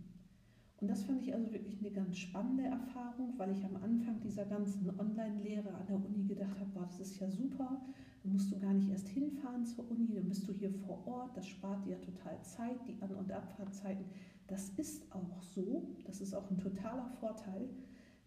[0.81, 4.45] Und das fand ich also wirklich eine ganz spannende Erfahrung, weil ich am Anfang dieser
[4.45, 7.83] ganzen Online-Lehre an der Uni gedacht habe, boah, das ist ja super,
[8.23, 11.37] dann musst du gar nicht erst hinfahren zur Uni, dann bist du hier vor Ort,
[11.37, 14.05] das spart dir total Zeit, die An- und Abfahrtzeiten.
[14.47, 17.69] Das ist auch so, das ist auch ein totaler Vorteil.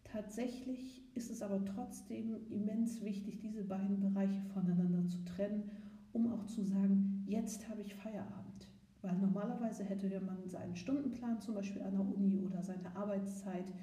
[0.03, 5.71] Tatsächlich ist es aber trotzdem immens wichtig, diese beiden Bereiche voneinander zu trennen,
[6.11, 8.50] um auch zu sagen, jetzt habe ich Feierabend.
[9.01, 13.73] Weil normalerweise hätte man seinen Stundenplan zum Beispiel an der Uni oder seine Arbeitszeit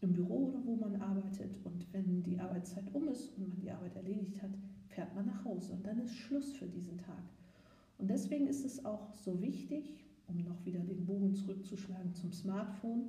[0.00, 1.56] im Büro oder wo man arbeitet.
[1.64, 4.50] Und wenn die Arbeitszeit um ist und man die Arbeit erledigt hat,
[4.88, 7.22] fährt man nach Hause und dann ist Schluss für diesen Tag.
[7.98, 13.08] Und deswegen ist es auch so wichtig, um noch wieder den Bogen zurückzuschlagen zum Smartphone,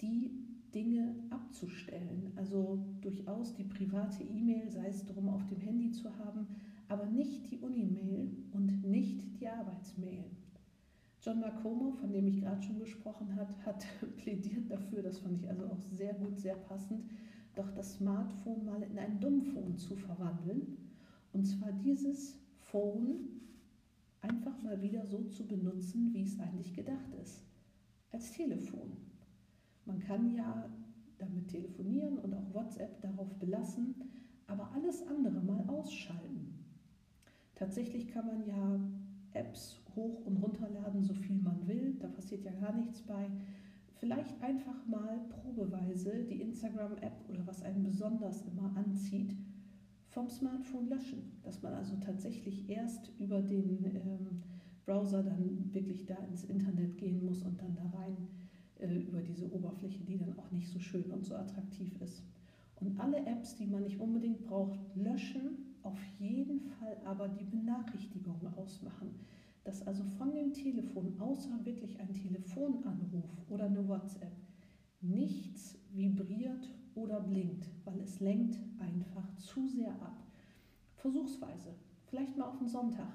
[0.00, 0.30] die
[0.74, 2.32] Dinge abzustellen.
[2.36, 6.46] Also durchaus die private E-Mail, sei es darum, auf dem Handy zu haben,
[6.88, 10.24] aber nicht die Uni-Mail und nicht die Arbeitsmail.
[11.20, 13.84] John Macomo, von dem ich gerade schon gesprochen habe, hat
[14.16, 17.04] plädiert dafür, das fand ich also auch sehr gut, sehr passend,
[17.54, 20.78] doch das Smartphone mal in ein Dummphone zu verwandeln.
[21.32, 23.28] Und zwar dieses Phone
[24.20, 27.42] einfach mal wieder so zu benutzen, wie es eigentlich gedacht ist.
[28.12, 28.96] Als Telefon.
[29.84, 30.70] Man kann ja
[31.18, 33.94] damit telefonieren und auch WhatsApp darauf belassen,
[34.46, 36.37] aber alles andere mal ausschalten.
[37.58, 38.80] Tatsächlich kann man ja
[39.32, 43.26] Apps hoch und runterladen, so viel man will, da passiert ja gar nichts bei.
[43.96, 49.34] Vielleicht einfach mal probeweise die Instagram-App oder was einen besonders immer anzieht,
[50.06, 51.40] vom Smartphone löschen.
[51.42, 54.42] Dass man also tatsächlich erst über den ähm,
[54.86, 58.16] Browser dann wirklich da ins Internet gehen muss und dann da rein
[58.78, 62.22] äh, über diese Oberfläche, die dann auch nicht so schön und so attraktiv ist.
[62.76, 68.54] Und alle Apps, die man nicht unbedingt braucht, löschen, auf jeden Fall aber die Benachrichtigungen
[68.56, 69.14] ausmachen.
[69.64, 74.32] Dass also von dem Telefon, außer wirklich ein Telefonanruf oder eine WhatsApp,
[75.00, 80.16] nichts vibriert oder blinkt, weil es lenkt einfach zu sehr ab.
[80.94, 81.74] Versuchsweise,
[82.06, 83.12] vielleicht mal auf den Sonntag.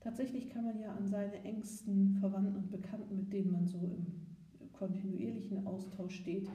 [0.00, 4.06] Tatsächlich kann man ja an seine engsten Verwandten und Bekannten, mit denen man so im
[4.72, 6.48] kontinuierlichen Austausch steht,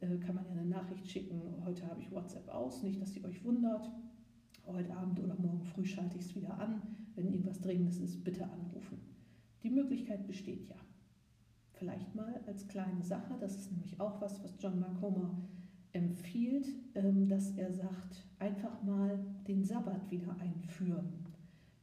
[0.00, 3.24] äh, kann man ja eine Nachricht schicken, heute habe ich WhatsApp aus, nicht, dass sie
[3.24, 3.90] euch wundert.
[4.66, 6.82] Heute Abend oder morgen früh schalte ich es wieder an.
[7.14, 8.98] Wenn irgendwas Dringendes ist, bitte anrufen.
[9.62, 10.76] Die Möglichkeit besteht ja.
[11.72, 15.34] Vielleicht mal als kleine Sache, das ist nämlich auch was, was John Marcoma
[15.92, 21.08] empfiehlt, ähm, dass er sagt, einfach mal den Sabbat wieder einführen.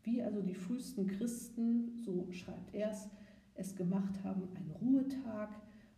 [0.03, 3.09] Wie also die frühesten Christen, so schreibt er es,
[3.55, 5.49] es gemacht haben, ein Ruhetag,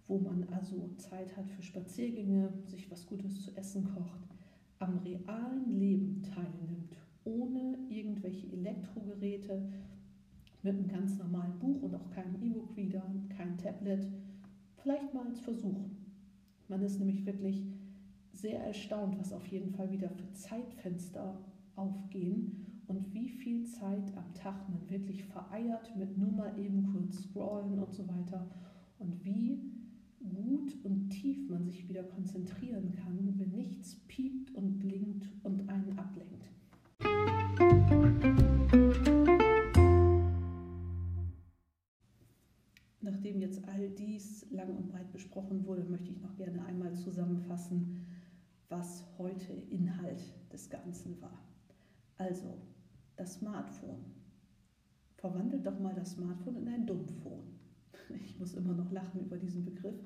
[0.08, 4.29] wo man also Zeit hat für Spaziergänge, sich was Gutes zu essen kocht,
[4.80, 9.70] am realen Leben teilnimmt, ohne irgendwelche Elektrogeräte,
[10.62, 14.08] mit einem ganz normalen Buch und auch keinem E-Book-Reader, kein Tablet,
[14.78, 15.86] vielleicht mal als Versuch.
[16.68, 17.64] Man ist nämlich wirklich
[18.34, 21.40] sehr erstaunt, was auf jeden Fall wieder für Zeitfenster
[21.76, 27.24] aufgehen und wie viel Zeit am Tag man wirklich vereiert mit nur mal eben kurz
[27.24, 28.50] scrollen und so weiter
[28.98, 29.62] und wie
[30.30, 35.98] gut und tief man sich wieder konzentrieren kann, wenn nichts piept und blinkt und einen
[35.98, 36.50] ablenkt.
[43.02, 48.06] Nachdem jetzt all dies lang und breit besprochen wurde, möchte ich noch gerne einmal zusammenfassen,
[48.70, 50.22] was heute Inhalt
[50.52, 51.44] des Ganzen war.
[52.18, 52.58] Also,
[53.16, 54.06] das Smartphone.
[55.16, 57.44] Verwandelt doch mal das Smartphone in ein Dummphone.
[58.24, 60.00] Ich muss immer noch lachen über diesen Begriff.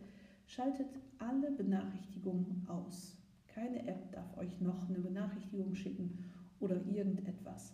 [0.46, 0.88] Schaltet
[1.18, 3.18] alle Benachrichtigungen aus.
[3.48, 6.26] Keine App darf euch noch eine Benachrichtigung schicken
[6.60, 7.74] oder irgendetwas.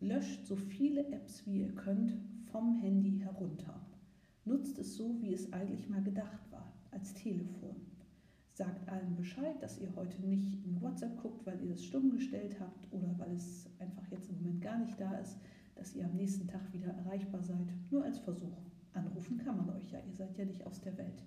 [0.00, 2.16] Löscht so viele Apps wie ihr könnt
[2.50, 3.80] vom Handy herunter.
[4.44, 7.76] Nutzt es so, wie es eigentlich mal gedacht war, als Telefon.
[8.52, 12.58] Sagt allen Bescheid, dass ihr heute nicht in WhatsApp guckt, weil ihr es stumm gestellt
[12.58, 15.38] habt oder weil es einfach jetzt im Moment gar nicht da ist,
[15.76, 17.68] dass ihr am nächsten Tag wieder erreichbar seid.
[17.90, 18.58] Nur als Versuch.
[18.92, 21.24] Anrufen kann man euch ja, ihr seid ja nicht aus der Welt.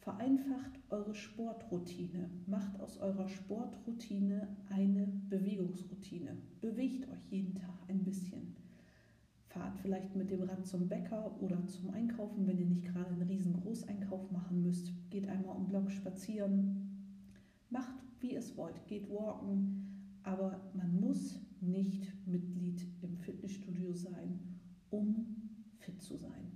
[0.00, 2.30] Vereinfacht eure Sportroutine.
[2.46, 6.38] Macht aus eurer Sportroutine eine Bewegungsroutine.
[6.60, 8.56] Bewegt euch jeden Tag ein bisschen.
[9.48, 13.22] Fahrt vielleicht mit dem Rad zum Bäcker oder zum Einkaufen, wenn ihr nicht gerade einen
[13.22, 14.92] riesen Großeinkauf machen müsst.
[15.10, 17.26] Geht einmal um Block spazieren.
[17.68, 18.86] Macht, wie es wollt.
[18.86, 20.18] Geht walken.
[20.22, 24.40] Aber man muss nicht Mitglied im Fitnessstudio sein,
[24.88, 25.39] um
[26.10, 26.50] zu sein.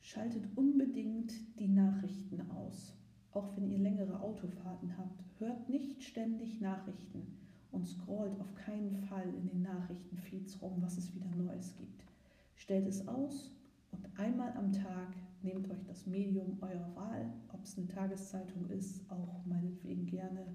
[0.00, 2.92] Schaltet unbedingt die Nachrichten aus.
[3.32, 7.38] Auch wenn ihr längere Autofahrten habt, hört nicht ständig Nachrichten
[7.70, 12.04] und scrollt auf keinen Fall in den Nachrichtenfeeds rum, was es wieder Neues gibt.
[12.56, 13.52] Stellt es aus
[13.92, 19.08] und einmal am Tag nehmt euch das Medium eurer Wahl, ob es eine Tageszeitung ist,
[19.10, 20.46] auch meinetwegen gerne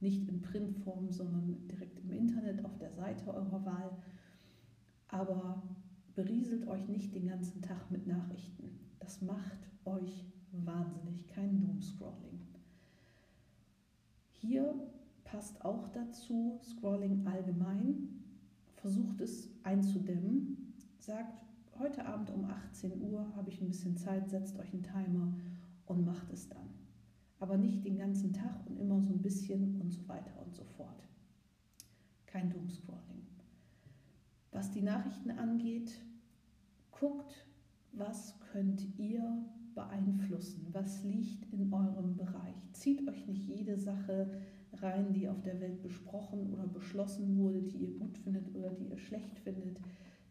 [0.00, 3.90] nicht in Printform, sondern direkt im Internet auf der Seite eurer Wahl.
[5.08, 5.62] Aber
[6.14, 8.78] berieselt euch nicht den ganzen Tag mit Nachrichten.
[8.98, 12.40] Das macht euch wahnsinnig, kein Doomscrolling.
[14.30, 14.74] Hier
[15.24, 18.08] passt auch dazu, Scrolling allgemein,
[18.74, 21.42] versucht es einzudämmen, sagt,
[21.78, 25.32] heute Abend um 18 Uhr habe ich ein bisschen Zeit, setzt euch einen Timer
[25.86, 26.68] und macht es dann.
[27.38, 30.64] Aber nicht den ganzen Tag und immer so ein bisschen und so weiter und so
[30.64, 31.08] fort.
[32.26, 33.11] Kein Doomscrolling.
[34.52, 35.98] Was die Nachrichten angeht,
[36.90, 37.46] guckt,
[37.92, 39.44] was könnt ihr
[39.74, 42.54] beeinflussen, was liegt in eurem Bereich.
[42.72, 44.30] Zieht euch nicht jede Sache
[44.74, 48.88] rein, die auf der Welt besprochen oder beschlossen wurde, die ihr gut findet oder die
[48.88, 49.80] ihr schlecht findet.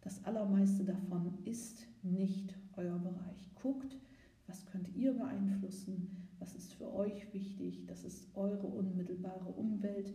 [0.02, 3.52] Das allermeiste davon ist nicht euer Bereich.
[3.56, 3.98] Guckt,
[4.48, 10.14] was könnt ihr beeinflussen, was ist für euch wichtig, das ist eure unmittelbare Umwelt,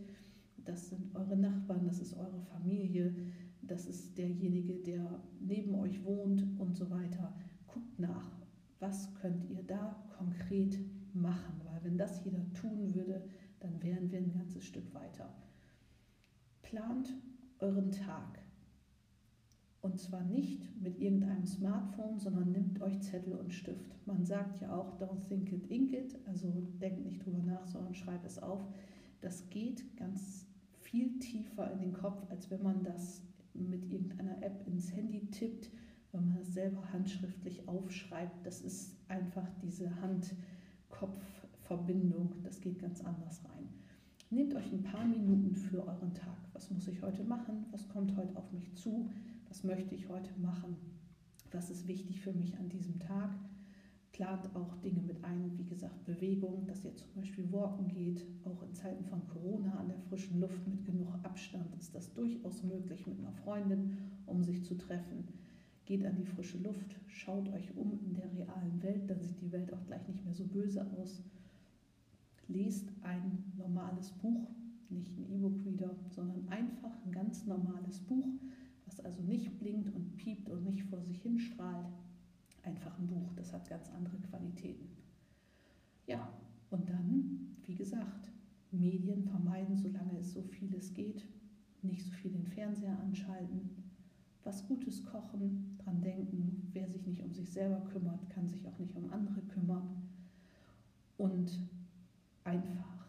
[0.65, 3.15] das sind eure Nachbarn, das ist eure Familie,
[3.67, 7.33] das ist derjenige, der neben euch wohnt und so weiter.
[7.67, 8.31] Guckt nach,
[8.79, 10.77] was könnt ihr da konkret
[11.13, 13.23] machen, weil wenn das jeder tun würde,
[13.59, 15.33] dann wären wir ein ganzes Stück weiter.
[16.61, 17.13] Plant
[17.59, 18.39] euren Tag.
[19.81, 23.95] Und zwar nicht mit irgendeinem Smartphone, sondern nimmt euch Zettel und Stift.
[24.05, 26.51] Man sagt ja auch, don't think it, ink it, also
[26.81, 28.65] denkt nicht drüber nach, sondern schreibt es auf.
[29.21, 33.26] Das geht ganz viel tiefer in den Kopf, als wenn man das
[33.57, 35.71] mit irgendeiner App ins Handy tippt,
[36.11, 38.45] wenn man es selber handschriftlich aufschreibt.
[38.45, 43.67] Das ist einfach diese Hand-Kopf-Verbindung, das geht ganz anders rein.
[44.29, 46.37] Nehmt euch ein paar Minuten für euren Tag.
[46.53, 47.65] Was muss ich heute machen?
[47.71, 49.09] Was kommt heute auf mich zu?
[49.47, 50.75] Was möchte ich heute machen?
[51.51, 53.29] Was ist wichtig für mich an diesem Tag?
[54.17, 58.25] Plant auch Dinge mit ein, wie gesagt, Bewegung, dass ihr zum Beispiel walken geht.
[58.45, 62.63] Auch in Zeiten von Corona an der frischen Luft mit genug Abstand ist das durchaus
[62.63, 63.95] möglich mit einer Freundin,
[64.25, 65.27] um sich zu treffen.
[65.85, 69.51] Geht an die frische Luft, schaut euch um in der realen Welt, dann sieht die
[69.51, 71.21] Welt auch gleich nicht mehr so böse aus
[72.47, 74.49] lest ein normales Buch,
[74.89, 78.33] nicht ein E-Book-Reader, sondern einfach ein ganz normales Buch,
[78.87, 81.87] was also nicht blinkt und piept und nicht vor sich hin strahlt.
[82.67, 84.89] Einfach ein Buch, das hat ganz andere Qualitäten.
[86.05, 86.27] Ja,
[86.69, 88.29] und dann, wie gesagt,
[88.71, 91.25] Medien vermeiden, solange es so vieles geht,
[91.81, 93.69] nicht so viel den Fernseher anschalten,
[94.43, 98.77] was Gutes kochen, dran denken, wer sich nicht um sich selber kümmert, kann sich auch
[98.79, 100.09] nicht um andere kümmern.
[101.17, 101.57] Und
[102.43, 103.07] einfach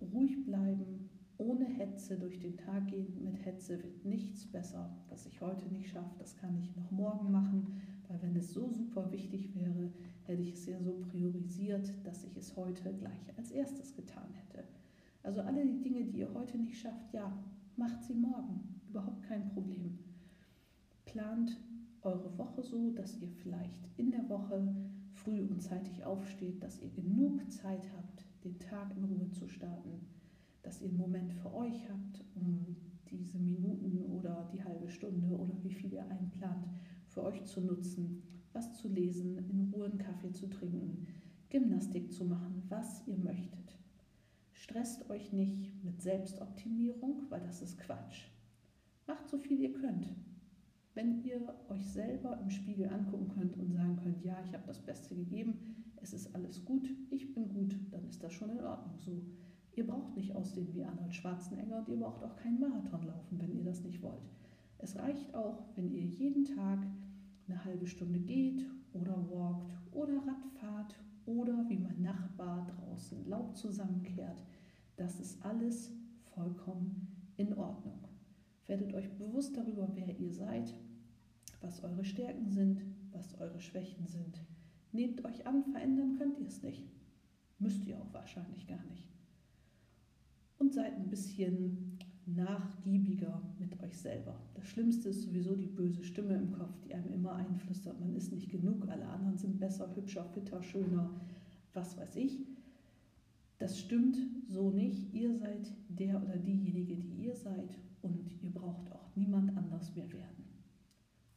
[0.00, 3.24] ruhig bleiben, ohne Hetze durch den Tag gehen.
[3.24, 4.96] Mit Hetze wird nichts besser.
[5.08, 8.68] Was ich heute nicht schaffe, das kann ich noch morgen machen, weil wenn es so
[8.70, 9.90] super wichtig wäre,
[10.24, 14.64] hätte ich es ja so priorisiert, dass ich es heute gleich als erstes getan hätte.
[15.22, 17.32] Also alle die Dinge, die ihr heute nicht schafft, ja,
[17.76, 18.80] macht sie morgen.
[18.88, 19.98] Überhaupt kein Problem.
[21.06, 21.56] Plant
[22.02, 24.74] eure Woche so, dass ihr vielleicht in der Woche
[25.12, 30.06] früh und zeitig aufsteht, dass ihr genug Zeit habt, den Tag in Ruhe zu starten,
[30.62, 32.76] dass ihr einen Moment für euch habt, um
[33.10, 36.68] diese Minuten oder die halbe Stunde oder wie viel ihr einplant,
[37.14, 41.06] für euch zu nutzen, was zu lesen, in Ruhe einen Kaffee zu trinken,
[41.48, 43.78] Gymnastik zu machen, was ihr möchtet.
[44.52, 48.26] Stresst euch nicht mit Selbstoptimierung, weil das ist Quatsch.
[49.06, 50.08] Macht so viel ihr könnt.
[50.94, 54.80] Wenn ihr euch selber im Spiegel angucken könnt und sagen könnt, ja, ich habe das
[54.80, 55.58] Beste gegeben,
[56.00, 59.22] es ist alles gut, ich bin gut, dann ist das schon in Ordnung so.
[59.72, 63.56] Ihr braucht nicht aussehen wie Arnold Schwarzenegger und ihr braucht auch keinen Marathon laufen, wenn
[63.56, 64.30] ihr das nicht wollt.
[64.78, 66.86] Es reicht auch, wenn ihr jeden Tag
[67.48, 74.42] eine halbe Stunde geht oder walkt oder Radfahrt oder wie mein Nachbar draußen Laub zusammenkehrt.
[74.96, 75.90] Das ist alles
[76.34, 78.08] vollkommen in Ordnung.
[78.66, 80.74] Werdet euch bewusst darüber, wer ihr seid,
[81.60, 82.82] was eure Stärken sind,
[83.12, 84.40] was eure Schwächen sind
[84.94, 86.84] Nehmt euch an, verändern könnt ihr es nicht.
[87.58, 89.08] Müsst ihr auch wahrscheinlich gar nicht.
[90.56, 91.93] Und seid ein bisschen
[92.26, 94.34] nachgiebiger mit euch selber.
[94.54, 98.32] Das Schlimmste ist sowieso die böse Stimme im Kopf, die einem immer einflüstert, man ist
[98.32, 101.10] nicht genug, alle anderen sind besser, hübscher, fitter, schöner,
[101.72, 102.46] was weiß ich.
[103.58, 104.16] Das stimmt
[104.48, 105.12] so nicht.
[105.14, 110.10] Ihr seid der oder diejenige, die ihr seid und ihr braucht auch niemand anders mehr
[110.12, 110.44] werden.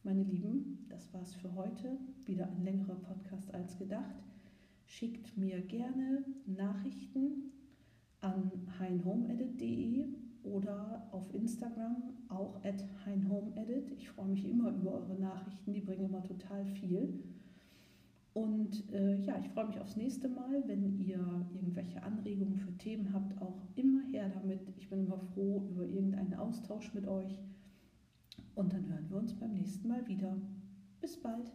[0.02, 1.98] Meine Lieben, das war's für heute.
[2.24, 4.22] Wieder ein längerer Podcast als gedacht.
[4.84, 7.52] Schickt mir gerne Nachrichten
[8.20, 11.96] an heinhomeedit.de oder auf Instagram
[12.28, 13.92] auch at heinhomeedit.
[13.92, 17.22] Ich freue mich immer über eure Nachrichten, die bringen immer total viel.
[18.34, 20.62] Und äh, ja, ich freue mich aufs nächste Mal.
[20.66, 21.18] Wenn ihr
[21.54, 24.60] irgendwelche Anregungen für Themen habt, auch immer her damit.
[24.76, 27.38] Ich bin immer froh über irgendeinen Austausch mit euch.
[28.54, 30.36] Und dann hören wir uns beim nächsten Mal wieder.
[31.00, 31.52] Bis bald.